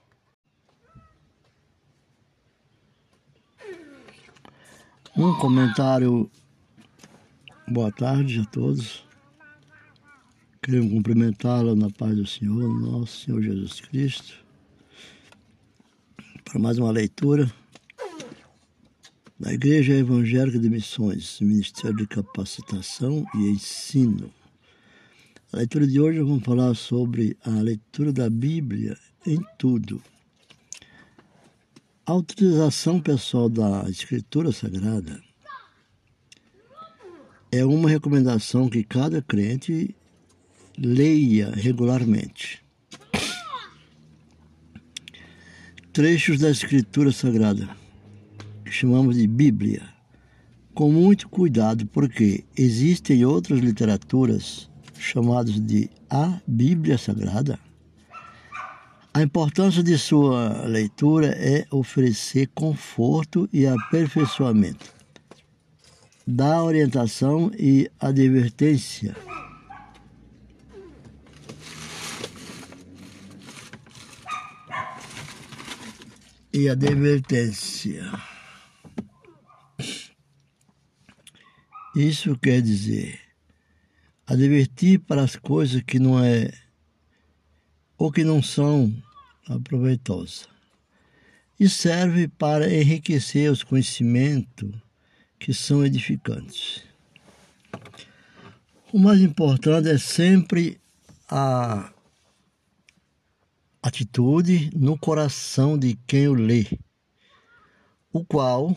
Um 5.15 5.35
comentário. 5.35 6.31
Boa 7.69 7.93
tarde 7.93 8.41
a 8.41 8.47
todos. 8.47 9.05
Quero 10.63 10.89
cumprimentá-la 10.89 11.75
na 11.75 11.91
paz 11.91 12.17
do 12.17 12.27
Senhor, 12.27 12.67
nosso 12.81 13.27
Senhor 13.27 13.43
Jesus 13.43 13.79
Cristo, 13.83 14.33
para 16.43 16.59
mais 16.59 16.79
uma 16.79 16.91
leitura 16.91 17.53
da 19.39 19.53
Igreja 19.53 19.93
Evangélica 19.93 20.59
de 20.59 20.71
Missões, 20.71 21.39
Ministério 21.43 21.99
de 21.99 22.07
Capacitação 22.07 23.27
e 23.35 23.51
Ensino. 23.51 24.33
A 25.53 25.59
leitura 25.59 25.87
de 25.87 26.01
hoje 26.01 26.21
vamos 26.21 26.43
falar 26.43 26.75
sobre 26.75 27.37
a 27.45 27.51
leitura 27.51 28.15
da 28.15 28.31
Bíblia 28.31 28.97
em 29.27 29.39
tudo. 29.59 30.03
A 32.05 32.15
utilização 32.15 32.99
pessoal 33.01 33.49
da 33.49 33.89
Escritura 33.89 34.51
Sagrada 34.51 35.23
é 37.53 37.65
uma 37.65 37.89
recomendação 37.89 38.69
que 38.69 38.83
cada 38.83 39.23
crente 39.23 39.95
leia 40.77 41.53
regularmente. 41.53 42.61
Trechos 45.93 46.41
da 46.41 46.51
Escritura 46.51 47.13
Sagrada, 47.13 47.69
que 48.65 48.73
chamamos 48.73 49.17
de 49.17 49.29
Bíblia, 49.29 49.89
com 50.75 50.91
muito 50.91 51.29
cuidado, 51.29 51.87
porque 51.87 52.43
existem 52.57 53.25
outras 53.25 53.61
literaturas 53.61 54.69
chamadas 54.99 55.61
de 55.61 55.89
a 56.11 56.41
Bíblia 56.49 56.99
Sagrada 56.99 57.61
a 59.15 59.23
importância 59.23 59.83
de 59.83 59.99
sua 59.99 60.67
leitura 60.67 61.29
é 61.29 61.67
oferecer 61.71 62.49
conforto 62.55 63.49
e 63.53 63.67
aperfeiçoamento, 63.67 64.93
dar 66.27 66.63
orientação 66.63 67.51
e 67.59 67.91
advertência. 68.01 69.15
e 76.55 76.69
advertência. 76.69 78.13
Isso 81.97 82.37
quer 82.39 82.61
dizer 82.61 83.19
advertir 84.27 84.99
para 85.01 85.23
as 85.23 85.37
coisas 85.37 85.83
que 85.83 85.99
não 85.99 86.23
é 86.23 86.51
ou 88.03 88.11
que 88.11 88.25
não 88.25 88.43
são 88.43 88.93
aproveitosas. 89.47 90.49
E 91.59 91.69
serve 91.69 92.27
para 92.27 92.69
enriquecer 92.69 93.49
os 93.49 93.63
conhecimentos 93.63 94.73
que 95.39 95.55
são 95.55 95.87
edificantes. 95.87 96.83
O 98.93 98.99
mais 98.99 99.21
importante 99.21 99.89
é 99.89 99.99
sempre 99.99 100.81
a 101.31 101.93
atitude 103.81 104.73
no 104.75 104.99
coração 104.99 105.79
de 105.79 105.97
quem 106.05 106.27
o 106.27 106.35
lê, 106.35 106.67
o 108.13 108.25
qual 108.25 108.77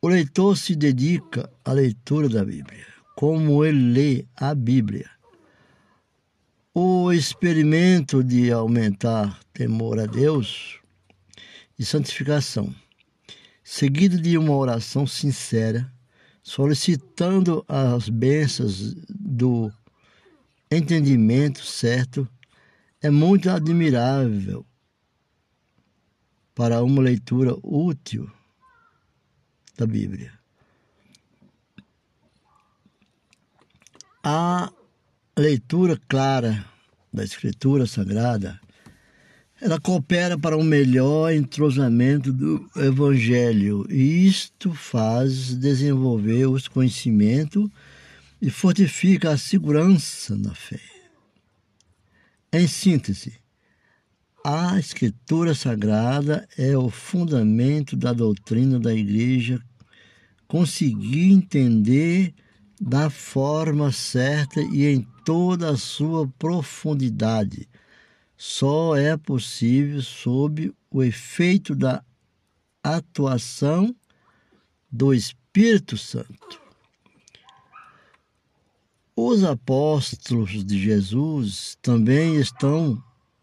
o 0.00 0.08
leitor 0.08 0.56
se 0.56 0.74
dedica 0.74 1.52
à 1.62 1.72
leitura 1.72 2.26
da 2.26 2.42
Bíblia, 2.42 2.86
como 3.14 3.62
ele 3.62 3.92
lê 3.92 4.26
a 4.34 4.54
Bíblia. 4.54 5.10
O 6.74 7.12
experimento 7.12 8.24
de 8.24 8.50
aumentar 8.50 9.38
temor 9.52 10.00
a 10.00 10.06
Deus 10.06 10.80
e 11.78 11.84
santificação, 11.84 12.74
seguido 13.62 14.18
de 14.18 14.38
uma 14.38 14.56
oração 14.56 15.06
sincera, 15.06 15.92
solicitando 16.42 17.62
as 17.68 18.08
bênçãos 18.08 18.94
do 19.10 19.70
entendimento 20.70 21.62
certo 21.62 22.26
é 23.02 23.10
muito 23.10 23.50
admirável 23.50 24.64
para 26.54 26.82
uma 26.82 27.02
leitura 27.02 27.54
útil 27.62 28.32
da 29.76 29.86
Bíblia. 29.86 30.32
A 34.24 34.72
leitura 35.36 35.98
clara 36.08 36.64
da 37.12 37.24
Escritura 37.24 37.86
Sagrada 37.86 38.60
ela 39.64 39.80
coopera 39.80 40.36
para 40.36 40.56
um 40.56 40.64
melhor 40.64 41.32
entrosamento 41.32 42.32
do 42.32 42.68
Evangelho 42.74 43.86
e 43.88 44.26
isto 44.26 44.74
faz 44.74 45.54
desenvolver 45.54 46.46
os 46.46 46.66
conhecimentos 46.66 47.70
e 48.40 48.50
fortifica 48.50 49.30
a 49.30 49.38
segurança 49.38 50.36
na 50.36 50.52
fé. 50.52 50.80
Em 52.52 52.66
síntese, 52.66 53.34
a 54.44 54.76
Escritura 54.80 55.54
Sagrada 55.54 56.44
é 56.58 56.76
o 56.76 56.90
fundamento 56.90 57.96
da 57.96 58.12
doutrina 58.12 58.80
da 58.80 58.92
Igreja. 58.92 59.62
Conseguir 60.48 61.30
entender 61.30 62.34
da 62.84 63.08
forma 63.08 63.92
certa 63.92 64.60
e 64.60 64.84
em 64.86 65.06
toda 65.24 65.70
a 65.70 65.76
sua 65.76 66.26
profundidade 66.36 67.68
só 68.36 68.96
é 68.96 69.16
possível 69.16 70.02
sob 70.02 70.74
o 70.90 71.00
efeito 71.00 71.76
da 71.76 72.04
atuação 72.82 73.94
do 74.90 75.14
Espírito 75.14 75.96
Santo. 75.96 76.60
Os 79.14 79.44
apóstolos 79.44 80.64
de 80.64 80.82
Jesus 80.82 81.78
também 81.80 82.34
estão 82.34 83.00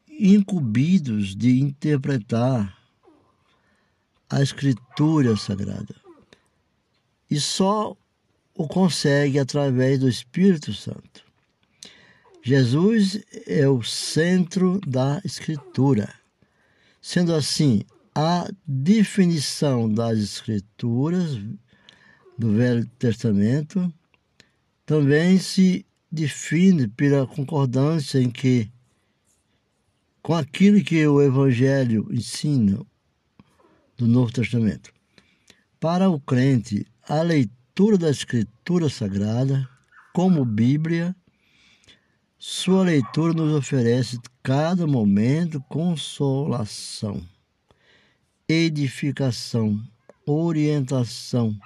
incumbidos 0.10 1.34
de 1.34 1.62
interpretar 1.62 2.78
a 4.30 4.42
Escritura 4.42 5.38
Sagrada. 5.38 5.96
E 7.32 7.40
só 7.40 7.96
o 8.60 8.68
consegue 8.68 9.40
através 9.40 10.00
do 10.00 10.10
Espírito 10.10 10.74
Santo. 10.74 11.24
Jesus 12.44 13.18
é 13.48 13.66
o 13.70 13.82
centro 13.82 14.82
da 14.86 15.22
Escritura. 15.24 16.14
Sendo 17.02 17.34
assim, 17.34 17.84
a 18.14 18.50
definição 18.68 19.90
das 19.90 20.20
Escrituras 20.20 21.38
do 22.38 22.52
Velho 22.52 22.86
Testamento 23.00 23.94
também 24.86 25.40
se 25.40 25.86
define 26.12 26.90
pela 26.90 27.26
concordância 27.26 28.20
em 28.20 28.30
que 28.30 28.70
com 30.22 30.34
aquilo 30.34 30.84
que 30.84 31.08
o 31.08 31.22
Evangelho 31.22 32.10
ensina 32.12 32.86
do 33.96 34.06
Novo 34.06 34.34
Testamento. 34.34 34.92
Para 35.80 36.10
o 36.10 36.20
crente, 36.20 36.86
a 37.08 37.22
leitura 37.22 37.59
da 37.98 38.10
Escritura 38.10 38.90
Sagrada, 38.90 39.68
como 40.14 40.44
Bíblia, 40.44 41.16
sua 42.38 42.84
leitura 42.84 43.32
nos 43.32 43.56
oferece 43.56 44.20
cada 44.44 44.86
momento 44.86 45.62
consolação, 45.70 47.22
edificação, 48.50 49.82
orientação, 50.26 51.58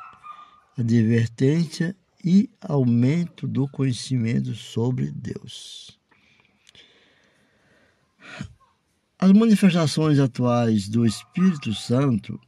advertência 0.77 1.95
e 2.23 2.47
aumento 2.61 3.47
do 3.47 3.67
conhecimento 3.67 4.53
sobre 4.53 5.09
Deus. 5.09 5.97
As 9.17 9.31
manifestações 9.31 10.19
atuais 10.19 10.87
do 10.87 11.07
Espírito 11.07 11.73
Santo 11.73 12.39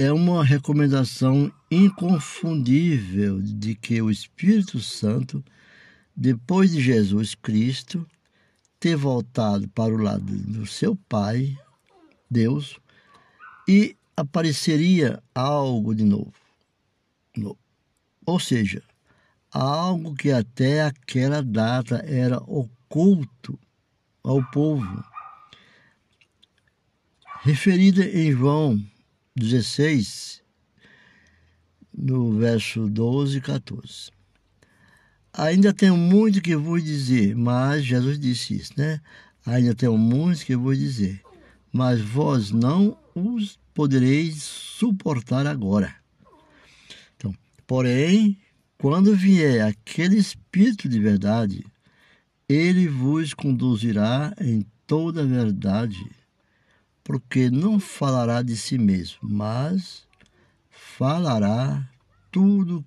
é 0.00 0.12
uma 0.12 0.44
recomendação 0.44 1.52
inconfundível 1.70 3.40
de 3.40 3.74
que 3.74 4.00
o 4.00 4.10
Espírito 4.10 4.80
Santo, 4.80 5.44
depois 6.16 6.72
de 6.72 6.80
Jesus 6.80 7.34
Cristo 7.34 8.06
ter 8.78 8.96
voltado 8.96 9.68
para 9.68 9.94
o 9.94 9.98
lado 9.98 10.24
do 10.24 10.66
seu 10.66 10.96
Pai, 11.08 11.56
Deus, 12.30 12.78
e 13.68 13.96
apareceria 14.16 15.22
algo 15.34 15.94
de 15.94 16.04
novo 16.04 16.32
ou 18.30 18.38
seja, 18.38 18.82
algo 19.50 20.14
que 20.14 20.30
até 20.30 20.82
aquela 20.82 21.42
data 21.42 21.96
era 22.06 22.38
oculto 22.38 23.58
ao 24.22 24.42
povo. 24.50 25.04
Referida 27.42 28.04
em 28.04 28.30
João 28.30 28.80
16, 29.36 30.42
no 31.96 32.32
verso 32.38 32.88
12 32.88 33.38
e 33.38 33.40
14. 33.40 34.10
Ainda 35.32 35.72
tenho 35.72 35.96
muito 35.96 36.40
que 36.40 36.56
vos 36.56 36.82
dizer, 36.82 37.36
mas 37.36 37.84
Jesus 37.84 38.18
disse 38.18 38.56
isso, 38.56 38.72
né? 38.76 39.00
Ainda 39.46 39.74
tenho 39.74 39.96
muito 39.96 40.44
que 40.44 40.56
vos 40.56 40.78
dizer, 40.78 41.22
mas 41.72 42.00
vós 42.00 42.50
não 42.50 42.98
os 43.14 43.58
podereis 43.72 44.42
suportar 44.42 45.46
agora. 45.46 46.00
Porém, 47.70 48.36
quando 48.76 49.14
vier 49.14 49.64
aquele 49.64 50.16
Espírito 50.16 50.88
de 50.88 50.98
verdade, 50.98 51.64
ele 52.48 52.88
vos 52.88 53.32
conduzirá 53.32 54.34
em 54.40 54.66
toda 54.88 55.22
a 55.22 55.24
verdade, 55.24 56.04
porque 57.10 57.50
não 57.50 57.80
falará 57.80 58.40
de 58.40 58.56
si 58.56 58.78
mesmo, 58.78 59.18
mas 59.20 60.06
falará 60.70 61.90
tudo 62.30 62.84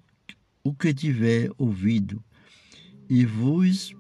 o 0.63 0.73
que 0.73 0.93
tiver 0.93 1.51
ouvido 1.57 2.23
e 3.09 3.25
vos 3.25 3.93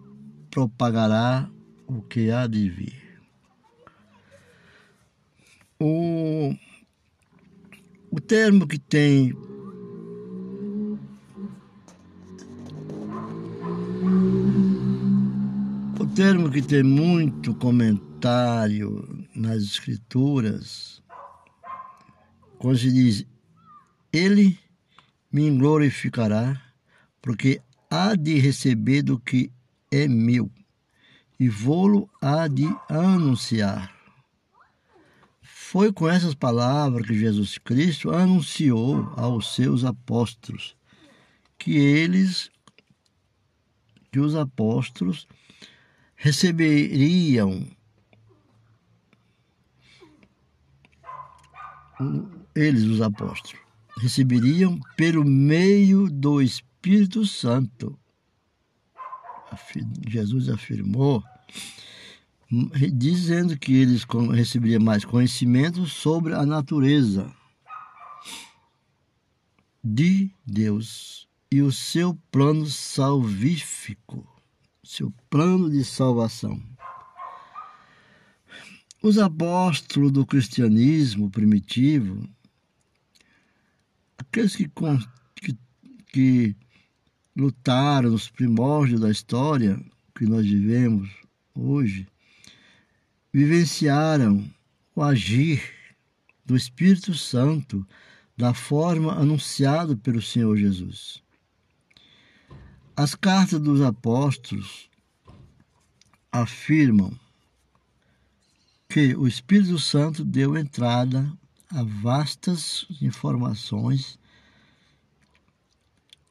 propagará 0.49 1.49
o 1.85 2.01
que 2.01 2.31
há 2.31 2.47
de 2.47 2.69
vir. 2.69 3.21
O, 5.77 6.55
o 8.09 8.21
termo 8.21 8.65
que 8.65 8.79
tem 8.79 9.35
termo 16.15 16.51
que 16.51 16.61
tem 16.61 16.83
muito 16.83 17.55
comentário 17.55 19.22
nas 19.35 19.63
escrituras, 19.63 21.01
quando 22.57 22.77
se 22.77 22.91
diz, 22.91 23.25
ele 24.11 24.57
me 25.31 25.49
glorificará, 25.51 26.61
porque 27.21 27.61
há 27.89 28.15
de 28.15 28.39
receber 28.39 29.01
do 29.01 29.19
que 29.19 29.51
é 29.91 30.07
meu, 30.07 30.49
e 31.39 31.49
vou-lo 31.49 32.09
há 32.21 32.47
de 32.47 32.65
anunciar. 32.87 33.93
Foi 35.41 35.91
com 35.91 36.07
essas 36.07 36.35
palavras 36.35 37.07
que 37.07 37.17
Jesus 37.17 37.57
Cristo 37.57 38.11
anunciou 38.11 39.11
aos 39.17 39.55
seus 39.55 39.83
apóstolos 39.83 40.75
que 41.57 41.77
eles, 41.77 42.51
que 44.11 44.19
os 44.19 44.35
apóstolos 44.35 45.25
receberiam 46.13 47.65
eles, 52.55 52.83
os 52.83 53.01
apóstolos, 53.01 53.59
receberiam 53.97 54.79
pelo 54.95 55.23
meio 55.23 56.09
do 56.09 56.41
Espírito 56.41 57.25
Santo. 57.25 57.97
Jesus 60.07 60.49
afirmou, 60.49 61.23
dizendo 62.93 63.57
que 63.57 63.73
eles 63.73 64.05
receberiam 64.31 64.81
mais 64.81 65.05
conhecimento 65.05 65.85
sobre 65.85 66.33
a 66.33 66.45
natureza 66.45 67.31
de 69.83 70.31
Deus 70.45 71.27
e 71.51 71.61
o 71.61 71.71
seu 71.71 72.17
plano 72.31 72.65
salvífico, 72.65 74.25
seu 74.83 75.13
plano 75.29 75.69
de 75.69 75.83
salvação. 75.83 76.59
Os 79.05 79.17
apóstolos 79.17 80.13
do 80.13 80.25
cristianismo 80.25 81.29
primitivo, 81.29 82.25
aqueles 84.17 84.55
que, 84.55 84.71
que, 85.35 85.57
que 86.07 86.55
lutaram 87.35 88.11
nos 88.11 88.29
primórdios 88.29 89.01
da 89.01 89.11
história 89.11 89.77
que 90.15 90.25
nós 90.25 90.45
vivemos 90.45 91.09
hoje, 91.53 92.07
vivenciaram 93.33 94.49
o 94.95 95.03
agir 95.03 95.61
do 96.45 96.55
Espírito 96.55 97.13
Santo 97.13 97.85
da 98.37 98.53
forma 98.53 99.19
anunciada 99.19 99.97
pelo 99.97 100.21
Senhor 100.21 100.55
Jesus. 100.55 101.21
As 102.95 103.15
cartas 103.15 103.59
dos 103.59 103.81
apóstolos 103.81 104.89
afirmam 106.31 107.21
que 108.93 109.15
o 109.15 109.25
Espírito 109.25 109.79
Santo 109.79 110.23
deu 110.23 110.55
entrada 110.55 111.35
a 111.71 111.81
vastas 111.81 112.85
informações 113.01 114.19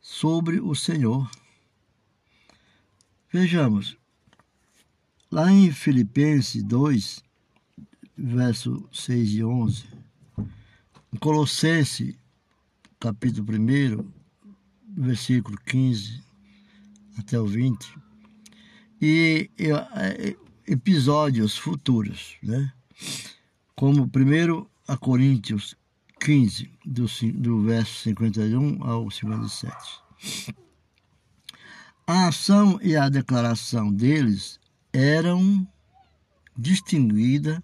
sobre 0.01 0.61
o 0.61 0.73
Senhor. 0.73 1.29
Vejamos, 3.33 3.97
lá 5.29 5.51
em 5.51 5.73
Filipenses 5.73 6.63
2, 6.63 7.25
verso 8.17 8.89
6 8.93 9.31
e 9.31 9.43
11, 9.43 9.85
em 11.13 11.17
Colossenses, 11.19 12.15
capítulo 13.01 13.45
1, 13.59 14.09
versículo 14.87 15.59
15 15.67 16.23
até 17.19 17.41
o 17.41 17.45
20, 17.45 17.93
e, 19.01 19.51
é, 19.59 20.37
episódios 20.67 21.57
futuros, 21.57 22.37
né? 22.43 22.73
como 23.75 24.09
primeiro 24.09 24.71
a 24.87 24.97
Coríntios 24.97 25.77
15, 26.21 26.71
do, 26.85 27.07
do 27.35 27.63
verso 27.63 28.03
51 28.05 28.85
ao 28.85 29.11
57. 29.11 29.75
A 32.07 32.29
ação 32.29 32.79
e 32.83 32.97
a 32.97 33.09
declaração 33.09 33.93
deles 33.93 34.61
eram 34.93 35.67
distinguidas 36.57 37.61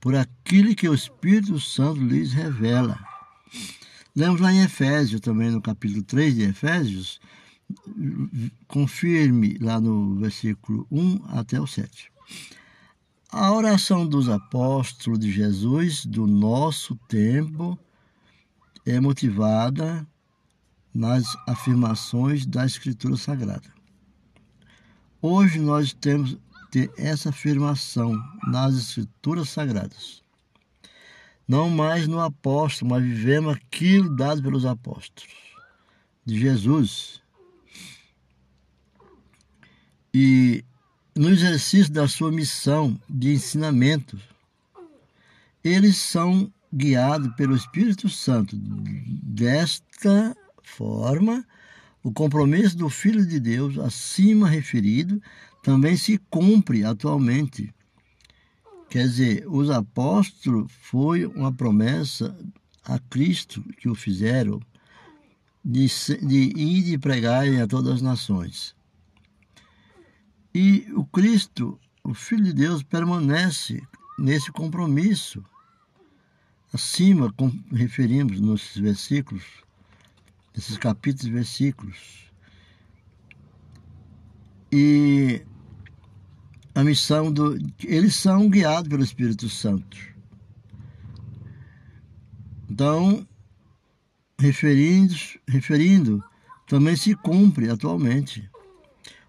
por 0.00 0.14
aquilo 0.14 0.74
que 0.74 0.88
o 0.88 0.94
Espírito 0.94 1.58
Santo 1.58 2.00
lhes 2.00 2.32
revela. 2.32 2.98
Lemos 4.14 4.40
lá 4.40 4.52
em 4.52 4.62
Efésios, 4.62 5.20
também 5.20 5.50
no 5.50 5.60
capítulo 5.60 6.02
3 6.02 6.34
de 6.34 6.42
Efésios, 6.42 7.20
confirme 8.68 9.58
lá 9.60 9.80
no 9.80 10.16
versículo 10.16 10.86
1 10.90 11.24
até 11.28 11.60
o 11.60 11.66
7. 11.66 12.15
A 13.30 13.52
oração 13.52 14.06
dos 14.06 14.28
apóstolos 14.28 15.18
de 15.18 15.30
Jesus 15.30 16.06
do 16.06 16.26
nosso 16.26 16.96
tempo 17.08 17.78
é 18.84 19.00
motivada 19.00 20.06
nas 20.94 21.24
afirmações 21.46 22.46
da 22.46 22.64
Escritura 22.64 23.16
Sagrada. 23.16 23.74
Hoje 25.20 25.58
nós 25.58 25.92
temos 25.92 26.38
ter 26.70 26.90
essa 26.96 27.30
afirmação 27.30 28.14
nas 28.46 28.74
Escrituras 28.74 29.50
Sagradas. 29.50 30.22
Não 31.48 31.68
mais 31.70 32.08
no 32.08 32.20
apóstolo, 32.20 32.90
mas 32.90 33.02
vivemos 33.02 33.54
aquilo 33.54 34.14
dado 34.16 34.42
pelos 34.42 34.64
apóstolos 34.64 35.32
de 36.24 36.38
Jesus. 36.38 37.22
E 40.12 40.64
no 41.16 41.30
exercício 41.30 41.90
da 41.90 42.06
sua 42.06 42.30
missão 42.30 43.00
de 43.08 43.32
ensinamento, 43.32 44.20
eles 45.64 45.96
são 45.96 46.52
guiados 46.72 47.34
pelo 47.36 47.56
Espírito 47.56 48.06
Santo. 48.08 48.54
Desta 48.54 50.36
forma, 50.62 51.42
o 52.02 52.12
compromisso 52.12 52.76
do 52.76 52.90
Filho 52.90 53.26
de 53.26 53.40
Deus, 53.40 53.78
acima 53.78 54.46
referido, 54.46 55.20
também 55.62 55.96
se 55.96 56.18
cumpre 56.28 56.84
atualmente. 56.84 57.74
Quer 58.90 59.08
dizer, 59.08 59.44
os 59.48 59.70
apóstolos 59.70 60.70
foi 60.82 61.24
uma 61.24 61.50
promessa 61.50 62.36
a 62.84 62.98
Cristo 62.98 63.64
que 63.78 63.88
o 63.88 63.94
fizeram 63.94 64.60
de, 65.64 65.86
de 66.22 66.52
ir 66.56 66.92
e 66.92 66.98
pregarem 66.98 67.60
a 67.60 67.66
todas 67.66 67.94
as 67.94 68.02
nações. 68.02 68.75
E 70.58 70.90
o 70.94 71.04
Cristo, 71.04 71.78
o 72.02 72.14
Filho 72.14 72.44
de 72.44 72.54
Deus, 72.54 72.82
permanece 72.82 73.86
nesse 74.18 74.50
compromisso. 74.50 75.44
Acima, 76.72 77.30
referimos 77.70 78.40
nos 78.40 78.74
versículos, 78.74 79.44
nesses 80.54 80.78
capítulos 80.78 81.26
e 81.26 81.30
versículos. 81.30 82.32
E 84.72 85.44
a 86.74 86.82
missão 86.82 87.30
do. 87.30 87.58
Eles 87.84 88.16
são 88.16 88.48
guiados 88.48 88.88
pelo 88.88 89.04
Espírito 89.04 89.50
Santo. 89.50 89.98
Então, 92.70 93.28
referindo, 94.40 95.14
referindo 95.46 96.24
também 96.66 96.96
se 96.96 97.14
cumpre 97.14 97.68
atualmente. 97.68 98.48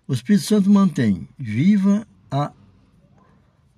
O 0.07 0.13
Espírito 0.13 0.45
Santo 0.45 0.69
mantém 0.69 1.27
viva 1.37 2.07
a, 2.31 2.53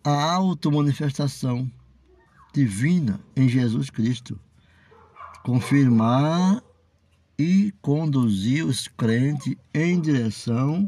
a 0.03 0.33
automanifestação 0.33 1.69
divina 2.53 3.19
em 3.35 3.49
Jesus 3.49 3.89
Cristo, 3.89 4.39
confirmar 5.43 6.61
e 7.37 7.73
conduzir 7.81 8.63
os 8.63 8.87
crentes 8.87 9.55
em 9.73 9.99
direção 9.99 10.87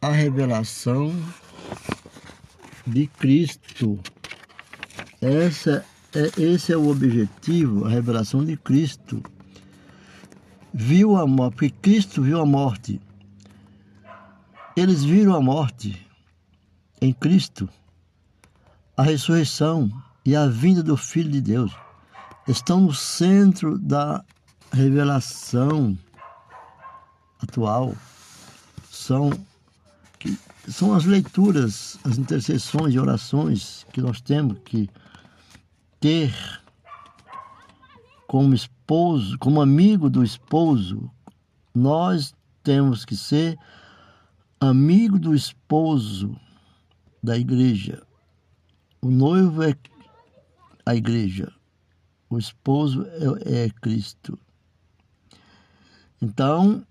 a 0.00 0.10
revelação 0.10 1.12
de 2.86 3.08
Cristo. 3.08 3.98
Essa 5.20 5.84
é, 6.14 6.40
esse 6.40 6.72
é 6.72 6.76
o 6.76 6.88
objetivo, 6.88 7.86
a 7.86 7.88
revelação 7.88 8.44
de 8.44 8.56
Cristo. 8.56 9.20
Viu 10.72 11.16
a 11.16 11.26
morte, 11.26 11.54
porque 11.54 11.70
Cristo 11.70 12.22
viu 12.22 12.40
a 12.40 12.46
morte. 12.46 13.00
Eles 14.76 15.04
viram 15.04 15.34
a 15.34 15.40
morte 15.40 16.04
em 17.00 17.12
Cristo, 17.12 17.68
a 18.96 19.02
ressurreição 19.02 19.90
e 20.24 20.34
a 20.34 20.46
vinda 20.46 20.82
do 20.82 20.96
Filho 20.96 21.30
de 21.30 21.40
Deus. 21.40 21.72
Estão 22.48 22.80
no 22.80 22.92
centro 22.92 23.78
da 23.78 24.24
revelação 24.72 25.96
atual. 27.40 27.94
São 28.90 29.30
que 30.18 30.38
são 30.68 30.94
as 30.94 31.04
leituras, 31.04 31.98
as 32.02 32.18
intercessões 32.18 32.94
e 32.94 32.98
orações 32.98 33.86
que 33.92 34.00
nós 34.00 34.20
temos 34.20 34.58
que 34.64 34.88
ter 36.00 36.34
como 38.26 38.54
esposo, 38.54 39.38
como 39.38 39.62
amigo 39.62 40.10
do 40.10 40.24
esposo, 40.24 41.08
nós 41.74 42.34
temos 42.62 43.04
que 43.04 43.16
ser 43.16 43.56
amigo 44.64 45.18
do 45.18 45.34
esposo 45.34 46.38
da 47.22 47.36
igreja. 47.36 48.02
O 49.00 49.10
noivo 49.10 49.62
é 49.62 49.76
a 50.86 50.94
igreja, 50.94 51.52
o 52.28 52.38
esposo 52.38 53.06
é, 53.44 53.66
é 53.66 53.70
Cristo. 53.70 54.38
Então, 56.20 56.86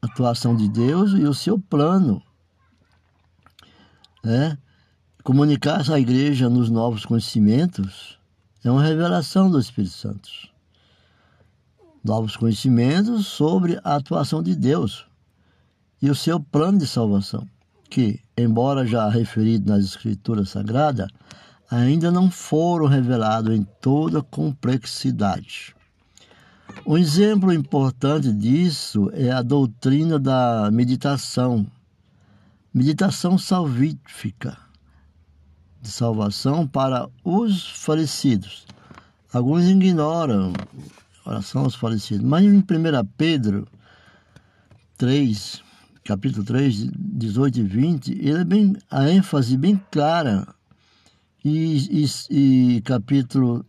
atuação 0.00 0.56
de 0.56 0.68
Deus 0.68 1.12
e 1.12 1.24
o 1.24 1.34
seu 1.34 1.58
plano. 1.58 2.22
Né? 4.22 4.56
Comunicar 5.22 5.80
essa 5.80 5.98
igreja 5.98 6.48
nos 6.48 6.70
novos 6.70 7.04
conhecimentos 7.04 8.18
é 8.64 8.70
uma 8.70 8.82
revelação 8.82 9.50
do 9.50 9.58
Espírito 9.58 9.94
Santo. 9.94 10.30
Novos 12.02 12.36
conhecimentos 12.36 13.26
sobre 13.26 13.78
a 13.84 13.96
atuação 13.96 14.42
de 14.42 14.54
Deus 14.54 15.09
e 16.00 16.10
o 16.10 16.14
seu 16.14 16.40
plano 16.40 16.78
de 16.78 16.86
salvação, 16.86 17.46
que, 17.88 18.20
embora 18.36 18.86
já 18.86 19.08
referido 19.08 19.70
nas 19.70 19.84
Escrituras 19.84 20.50
Sagradas, 20.50 21.08
ainda 21.70 22.10
não 22.10 22.30
foram 22.30 22.86
revelados 22.86 23.54
em 23.54 23.64
toda 23.80 24.22
complexidade. 24.22 25.74
Um 26.86 26.96
exemplo 26.96 27.52
importante 27.52 28.32
disso 28.32 29.10
é 29.12 29.30
a 29.30 29.42
doutrina 29.42 30.18
da 30.18 30.70
meditação, 30.72 31.66
meditação 32.72 33.36
salvífica, 33.36 34.56
de 35.80 35.88
salvação 35.90 36.66
para 36.66 37.08
os 37.24 37.68
falecidos. 37.70 38.66
Alguns 39.32 39.64
ignoram 39.64 40.52
oração 41.24 41.64
aos 41.64 41.74
falecidos, 41.74 42.24
mas 42.24 42.44
em 42.44 42.58
1 42.58 42.64
Pedro 43.16 43.66
3, 44.96 45.62
capítulo 46.04 46.44
3, 46.44 46.90
18 46.94 47.60
e 47.60 47.62
20, 47.62 48.12
ele 48.12 48.40
é 48.40 48.44
bem, 48.44 48.76
a 48.90 49.10
ênfase 49.10 49.56
bem 49.56 49.80
clara. 49.90 50.46
E, 51.44 52.04
e, 52.04 52.76
e 52.76 52.80
capítulo 52.82 53.64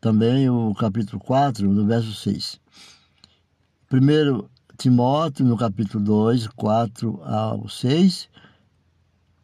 também, 0.00 0.48
o 0.48 0.74
capítulo 0.74 1.18
4, 1.20 1.68
no 1.68 1.86
verso 1.86 2.12
6. 2.14 2.60
Primeiro 3.88 4.48
Timóteo, 4.76 5.44
no 5.44 5.56
capítulo 5.56 6.04
2, 6.04 6.48
4 6.48 7.20
ao 7.24 7.68
6. 7.68 8.28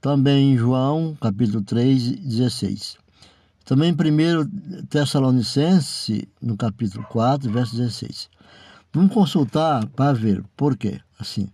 Também 0.00 0.56
João, 0.56 1.16
capítulo 1.20 1.62
3, 1.62 2.16
16. 2.16 2.96
Também 3.64 3.92
1 3.92 4.86
Tessalonicense, 4.86 6.28
no 6.40 6.56
capítulo 6.56 7.04
4, 7.08 7.50
verso 7.50 7.76
16. 7.76 8.28
Vamos 8.92 9.14
consultar 9.14 9.86
para 9.88 10.12
ver 10.12 10.44
por 10.56 10.76
quê. 10.76 11.00
Assim, 11.18 11.48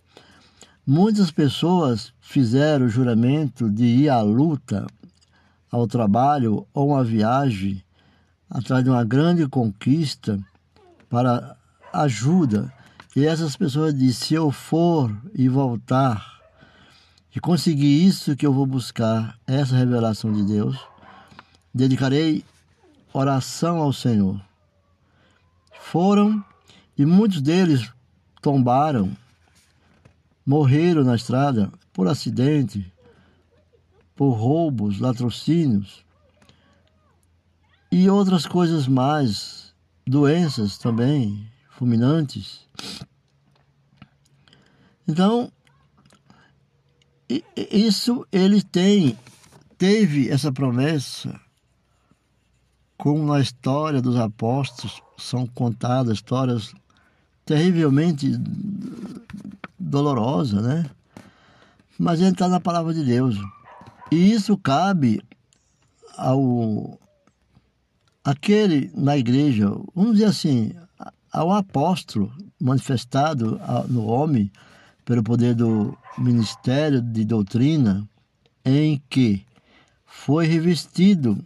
muitas 0.89 1.29
pessoas 1.29 2.11
fizeram 2.19 2.87
o 2.87 2.89
juramento 2.89 3.69
de 3.69 3.83
ir 3.83 4.09
à 4.09 4.21
luta, 4.23 4.87
ao 5.71 5.85
trabalho 5.85 6.65
ou 6.73 6.89
uma 6.89 7.03
viagem 7.03 7.83
atrás 8.49 8.83
de 8.83 8.89
uma 8.89 9.05
grande 9.05 9.47
conquista 9.47 10.39
para 11.07 11.55
ajuda. 11.93 12.73
E 13.15 13.23
essas 13.23 13.55
pessoas 13.55 13.93
dizem: 13.93 14.13
se 14.13 14.33
eu 14.33 14.51
for 14.51 15.15
e 15.35 15.47
voltar 15.47 16.39
e 17.35 17.39
conseguir 17.39 18.07
isso 18.07 18.35
que 18.35 18.45
eu 18.45 18.51
vou 18.51 18.65
buscar, 18.65 19.37
essa 19.45 19.75
revelação 19.75 20.33
de 20.33 20.43
Deus, 20.43 20.75
dedicarei 21.71 22.43
oração 23.13 23.77
ao 23.77 23.93
Senhor. 23.93 24.41
Foram 25.79 26.43
e 26.97 27.05
muitos 27.05 27.41
deles 27.41 27.87
tombaram, 28.41 29.15
morreram 30.49 31.03
na 31.03 31.15
estrada 31.15 31.71
por 31.93 32.07
acidente, 32.07 32.91
por 34.15 34.31
roubos, 34.31 34.99
latrocínios 34.99 36.03
e 37.91 38.09
outras 38.09 38.47
coisas 38.47 38.87
mais, 38.87 39.75
doenças 40.07 40.79
também, 40.79 41.47
fulminantes. 41.69 42.67
Então, 45.07 45.51
isso 47.55 48.25
ele 48.31 48.63
tem, 48.63 49.15
teve 49.77 50.29
essa 50.31 50.51
promessa 50.51 51.39
como 52.97 53.23
na 53.23 53.39
história 53.39 54.01
dos 54.01 54.15
apóstolos 54.15 54.99
são 55.15 55.45
contadas 55.45 56.17
histórias 56.17 56.73
terrivelmente 57.45 58.31
dolorosa, 59.79 60.61
né? 60.61 60.85
Mas 61.97 62.19
ele 62.19 62.31
está 62.31 62.47
na 62.47 62.59
palavra 62.59 62.93
de 62.93 63.03
Deus. 63.03 63.37
E 64.11 64.31
isso 64.31 64.57
cabe 64.57 65.21
ao 66.17 66.99
aquele 68.23 68.91
na 68.93 69.17
igreja, 69.17 69.69
vamos 69.95 70.13
dizer 70.13 70.25
assim, 70.25 70.71
ao 71.31 71.51
apóstolo 71.51 72.31
manifestado 72.59 73.59
no 73.87 74.05
homem 74.05 74.51
pelo 75.05 75.23
poder 75.23 75.55
do 75.55 75.97
ministério 76.17 77.01
de 77.01 77.25
doutrina, 77.25 78.07
em 78.63 79.01
que 79.09 79.45
foi 80.05 80.45
revestido, 80.45 81.43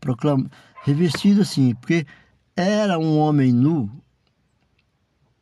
proclam, 0.00 0.46
revestido 0.82 1.42
assim, 1.42 1.74
porque 1.74 2.06
era 2.54 2.98
um 2.98 3.18
homem 3.18 3.52
nu, 3.52 3.90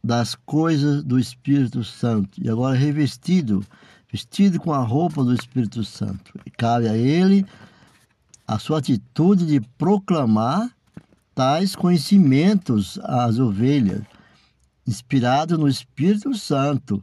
das 0.05 0.35
coisas 0.35 1.03
do 1.03 1.19
Espírito 1.19 1.83
Santo 1.83 2.39
e 2.39 2.51
agora 2.51 2.77
revestido, 2.77 3.65
vestido 4.13 4.61
com 4.61 4.71
a 4.71 4.83
roupa 4.83 5.25
do 5.25 5.33
Espírito 5.33 5.83
Santo. 5.83 6.39
E 6.45 6.51
cabe 6.51 6.87
a 6.87 6.95
ele 6.95 7.47
a 8.47 8.59
sua 8.59 8.81
atitude 8.81 9.47
de 9.47 9.63
proclamar 9.79 10.71
tais 11.35 11.75
conhecimentos 11.75 13.01
às 13.03 13.39
ovelhas, 13.39 14.03
inspirado 14.87 15.57
no 15.57 15.67
Espírito 15.67 16.35
Santo, 16.35 17.03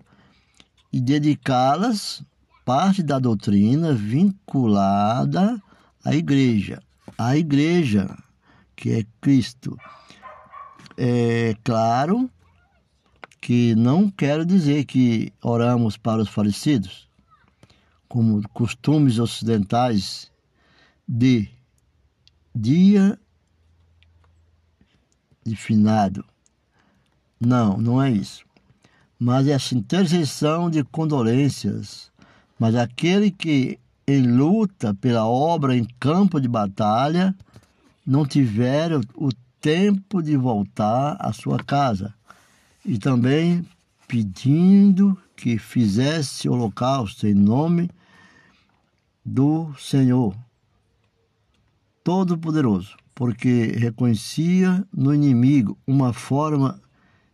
e 0.94 1.02
dedicá-las 1.02 2.24
parte 2.64 3.02
da 3.02 3.18
doutrina 3.18 3.94
vinculada 3.94 5.60
à 6.06 6.14
igreja, 6.14 6.80
à 7.18 7.36
igreja 7.36 8.16
que 8.76 8.92
é 8.92 9.06
Cristo. 9.20 9.76
É 10.96 11.56
claro 11.64 12.30
que 13.42 13.74
não 13.74 14.08
quero 14.08 14.46
dizer 14.46 14.86
que 14.86 15.34
oramos 15.42 15.98
para 15.98 16.22
os 16.22 16.30
falecidos, 16.30 17.10
como 18.08 18.48
costumes 18.50 19.18
ocidentais 19.18 20.32
de 21.08 21.50
dia 22.54 23.20
de 25.44 25.56
finado. 25.56 26.24
Não, 27.40 27.78
não 27.78 28.02
é 28.02 28.12
isso. 28.12 28.46
Mas 29.18 29.48
é 29.48 29.52
essa 29.52 29.74
intercessão 29.74 30.70
de 30.70 30.84
condolências. 30.84 32.12
Mas 32.60 32.76
aquele 32.76 33.32
que 33.32 33.80
em 34.08 34.22
luta 34.22 34.94
pela 34.94 35.26
obra 35.26 35.76
em 35.76 35.86
campo 36.00 36.40
de 36.40 36.48
batalha 36.48 37.36
não 38.06 38.26
tiver 38.26 38.92
o 39.16 39.30
tempo 39.60 40.22
de 40.22 40.38
voltar 40.38 41.18
à 41.20 41.34
sua 41.34 41.58
casa 41.58 42.14
e 42.86 42.98
também 42.98 43.66
pedindo 44.08 45.18
que 45.36 45.58
fizesse 45.58 46.50
holocausto 46.50 47.28
em 47.28 47.34
nome 47.34 47.90
do 49.24 49.74
Senhor 49.78 50.36
Todo-Poderoso, 52.04 52.98
porque 53.14 53.68
reconhecia 53.78 54.86
no 54.92 55.14
inimigo 55.14 55.78
uma 55.86 56.12
forma 56.12 56.82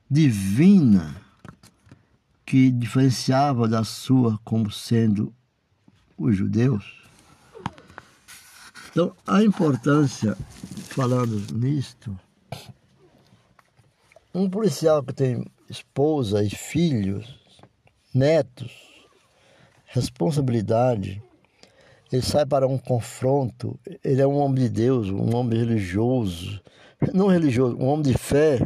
divina 0.10 1.16
que 2.46 2.70
diferenciava 2.72 3.68
da 3.68 3.84
sua 3.84 4.40
como 4.44 4.72
sendo 4.72 5.34
os 6.18 6.36
judeus. 6.36 7.04
Então, 8.90 9.14
a 9.28 9.44
importância, 9.44 10.38
falando 10.90 11.54
nisto, 11.54 12.18
um 14.34 14.50
policial 14.50 15.04
que 15.04 15.14
tem 15.14 15.46
esposa 15.70 16.44
e 16.44 16.50
filhos, 16.50 17.40
netos, 18.14 18.72
responsabilidade, 19.86 21.22
ele 22.12 22.22
sai 22.22 22.46
para 22.46 22.68
um 22.68 22.78
confronto, 22.78 23.78
ele 24.04 24.22
é 24.22 24.28
um 24.28 24.38
homem 24.38 24.64
de 24.64 24.70
Deus, 24.70 25.10
um 25.10 25.36
homem 25.36 25.60
religioso, 25.60 26.62
não 27.14 27.28
religioso, 27.28 27.78
um 27.78 27.88
homem 27.88 28.12
de 28.12 28.18
fé, 28.18 28.60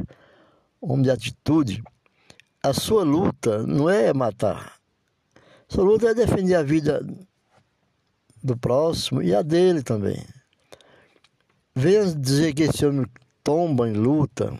um 0.82 0.94
homem 0.94 1.04
de 1.04 1.12
atitude. 1.12 1.84
A 2.62 2.74
sua 2.74 3.04
luta 3.04 3.66
não 3.66 3.90
é 3.90 4.14
matar, 4.14 4.80
a 5.36 5.74
sua 5.74 5.84
luta 5.84 6.10
é 6.10 6.14
defender 6.14 6.56
a 6.56 6.64
vida 6.64 7.06
do 8.44 8.56
próximo 8.58 9.22
e 9.22 9.34
a 9.34 9.42
dele 9.42 9.82
também. 9.82 10.24
Venha 11.74 12.06
dizer 12.14 12.54
que 12.54 12.64
esse 12.64 12.86
homem 12.86 13.06
tomba 13.44 13.90
em 13.90 13.94
luta, 13.94 14.54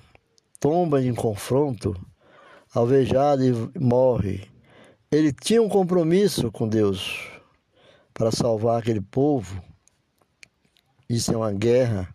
tomba 0.62 1.02
em 1.02 1.14
confronto, 1.16 2.00
alvejado 2.72 3.44
e 3.44 3.80
morre. 3.80 4.48
Ele 5.12 5.34
tinha 5.34 5.62
um 5.62 5.68
compromisso 5.68 6.52
com 6.52 6.68
Deus 6.70 7.18
para 8.14 8.32
salvar 8.32 8.80
aquele 8.80 9.02
povo. 9.02 9.60
Isso 11.10 11.34
é 11.34 11.36
uma 11.36 11.52
guerra. 11.52 12.14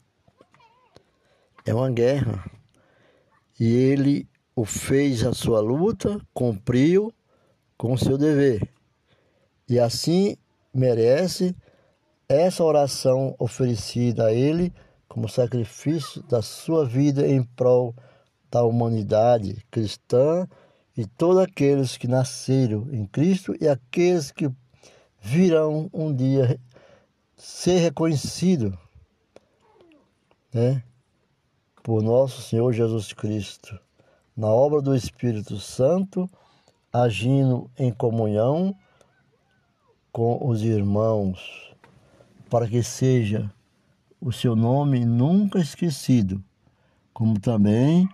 É 1.67 1.75
uma 1.75 1.91
guerra. 1.91 2.49
E 3.59 3.67
ele 3.67 4.29
o 4.55 4.65
fez 4.65 5.25
a 5.25 5.35
sua 5.35 5.61
luta, 5.61 6.21
cumpriu 6.33 7.13
com 7.77 7.93
o 7.95 7.99
seu 7.99 8.17
dever. 8.17 8.67
E 9.69 9.81
assim 9.81 10.37
merece 10.73 11.55
essa 12.29 12.63
oração 12.63 13.35
oferecida 13.41 14.27
a 14.27 14.33
ele 14.33 14.73
como 15.09 15.29
sacrifício 15.29 16.23
da 16.23 16.41
sua 16.41 16.87
vida 16.87 17.27
em 17.27 17.43
prol 17.43 17.93
da 18.57 18.65
humanidade 18.65 19.63
cristã 19.71 20.49
e 20.97 21.05
todos 21.05 21.43
aqueles 21.43 21.99
que 21.99 22.09
nasceram 22.09 22.89
em 22.91 23.05
Cristo 23.05 23.55
e 23.61 23.69
aqueles 23.69 24.31
que 24.31 24.51
virão 25.21 25.91
um 25.93 26.11
dia 26.11 26.59
ser 27.37 27.81
reconhecidos 27.81 28.73
né? 30.55 30.83
por 31.83 32.03
nosso 32.03 32.41
Senhor 32.41 32.73
Jesus 32.73 33.13
Cristo, 33.13 33.79
na 34.35 34.49
obra 34.49 34.81
do 34.81 34.97
Espírito 34.97 35.59
Santo, 35.59 36.27
agindo 36.91 37.71
em 37.79 37.93
comunhão 37.93 38.75
com 40.11 40.49
os 40.49 40.63
irmãos, 40.63 41.75
para 42.49 42.67
que 42.67 42.83
seja 42.83 43.53
o 44.19 44.33
seu 44.33 44.57
nome 44.57 45.05
nunca 45.05 45.59
esquecido, 45.59 46.43
como 47.13 47.39
também 47.39 48.09